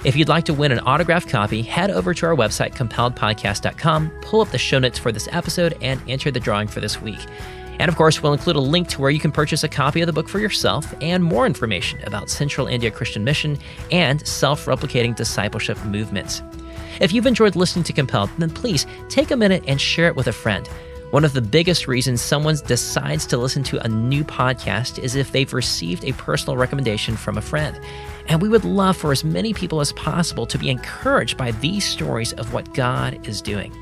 [0.06, 4.40] If you'd like to win an autographed copy, head over to our website, compelledpodcast.com, pull
[4.40, 7.20] up the show notes for this episode, and enter the drawing for this week.
[7.80, 10.08] And of course, we'll include a link to where you can purchase a copy of
[10.08, 13.58] the book for yourself and more information about Central India Christian Mission
[13.92, 16.42] and self replicating discipleship movements.
[17.02, 20.28] If you've enjoyed listening to Compelled, then please take a minute and share it with
[20.28, 20.66] a friend.
[21.12, 25.32] One of the biggest reasons someone decides to listen to a new podcast is if
[25.32, 27.80] they've received a personal recommendation from a friend.
[28.30, 31.84] And we would love for as many people as possible to be encouraged by these
[31.84, 33.76] stories of what God is doing.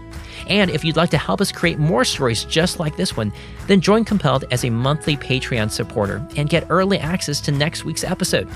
[0.47, 3.33] And if you'd like to help us create more stories just like this one,
[3.67, 8.03] then join Compelled as a monthly Patreon supporter and get early access to next week's
[8.03, 8.47] episode.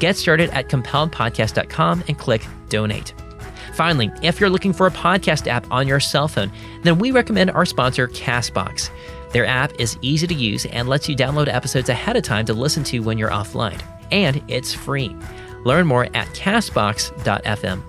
[0.00, 3.14] Get started at compelledpodcast.com and click donate.
[3.74, 6.50] Finally, if you're looking for a podcast app on your cell phone,
[6.82, 8.90] then we recommend our sponsor, Castbox.
[9.32, 12.54] Their app is easy to use and lets you download episodes ahead of time to
[12.54, 13.80] listen to when you're offline.
[14.10, 15.16] And it's free.
[15.64, 17.82] Learn more at castbox.fm.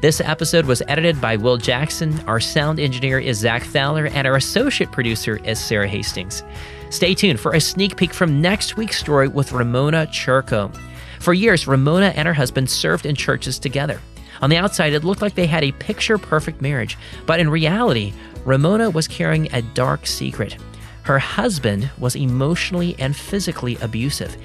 [0.00, 2.18] This episode was edited by Will Jackson.
[2.26, 6.42] Our sound engineer is Zach Fowler, and our associate producer is Sarah Hastings.
[6.90, 10.74] Stay tuned for a sneak peek from next week's story with Ramona Churko.
[11.20, 14.00] For years, Ramona and her husband served in churches together.
[14.42, 18.12] On the outside, it looked like they had a picture perfect marriage, but in reality,
[18.44, 20.56] Ramona was carrying a dark secret.
[21.02, 24.36] Her husband was emotionally and physically abusive,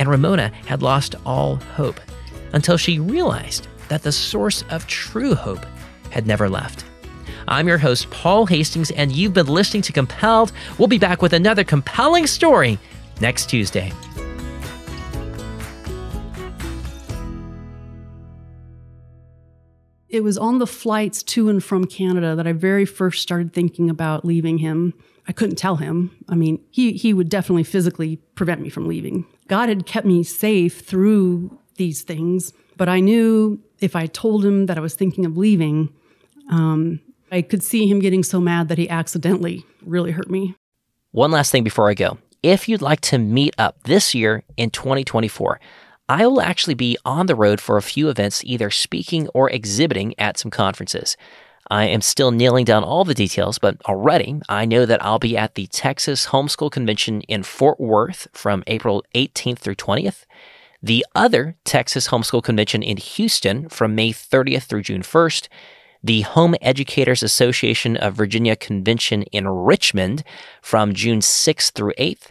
[0.00, 2.00] and Ramona had lost all hope
[2.54, 5.64] until she realized that the source of true hope
[6.10, 6.84] had never left.
[7.46, 10.52] I'm your host, Paul Hastings, and you've been listening to Compelled.
[10.78, 12.78] We'll be back with another compelling story
[13.20, 13.92] next Tuesday.
[20.08, 23.90] It was on the flights to and from Canada that I very first started thinking
[23.90, 24.94] about leaving him.
[25.28, 26.10] I couldn't tell him.
[26.28, 29.26] I mean, he, he would definitely physically prevent me from leaving.
[29.50, 34.66] God had kept me safe through these things, but I knew if I told him
[34.66, 35.92] that I was thinking of leaving,
[36.48, 37.00] um,
[37.32, 40.54] I could see him getting so mad that he accidentally really hurt me.
[41.10, 42.16] One last thing before I go.
[42.44, 45.58] If you'd like to meet up this year in 2024,
[46.08, 50.14] I will actually be on the road for a few events, either speaking or exhibiting
[50.16, 51.16] at some conferences.
[51.68, 55.36] I am still nailing down all the details, but already I know that I'll be
[55.36, 60.24] at the Texas Homeschool Convention in Fort Worth from April 18th through 20th,
[60.82, 65.48] the other Texas Homeschool Convention in Houston from May 30th through June 1st,
[66.02, 70.24] the Home Educators Association of Virginia Convention in Richmond
[70.62, 72.30] from June 6th through 8th,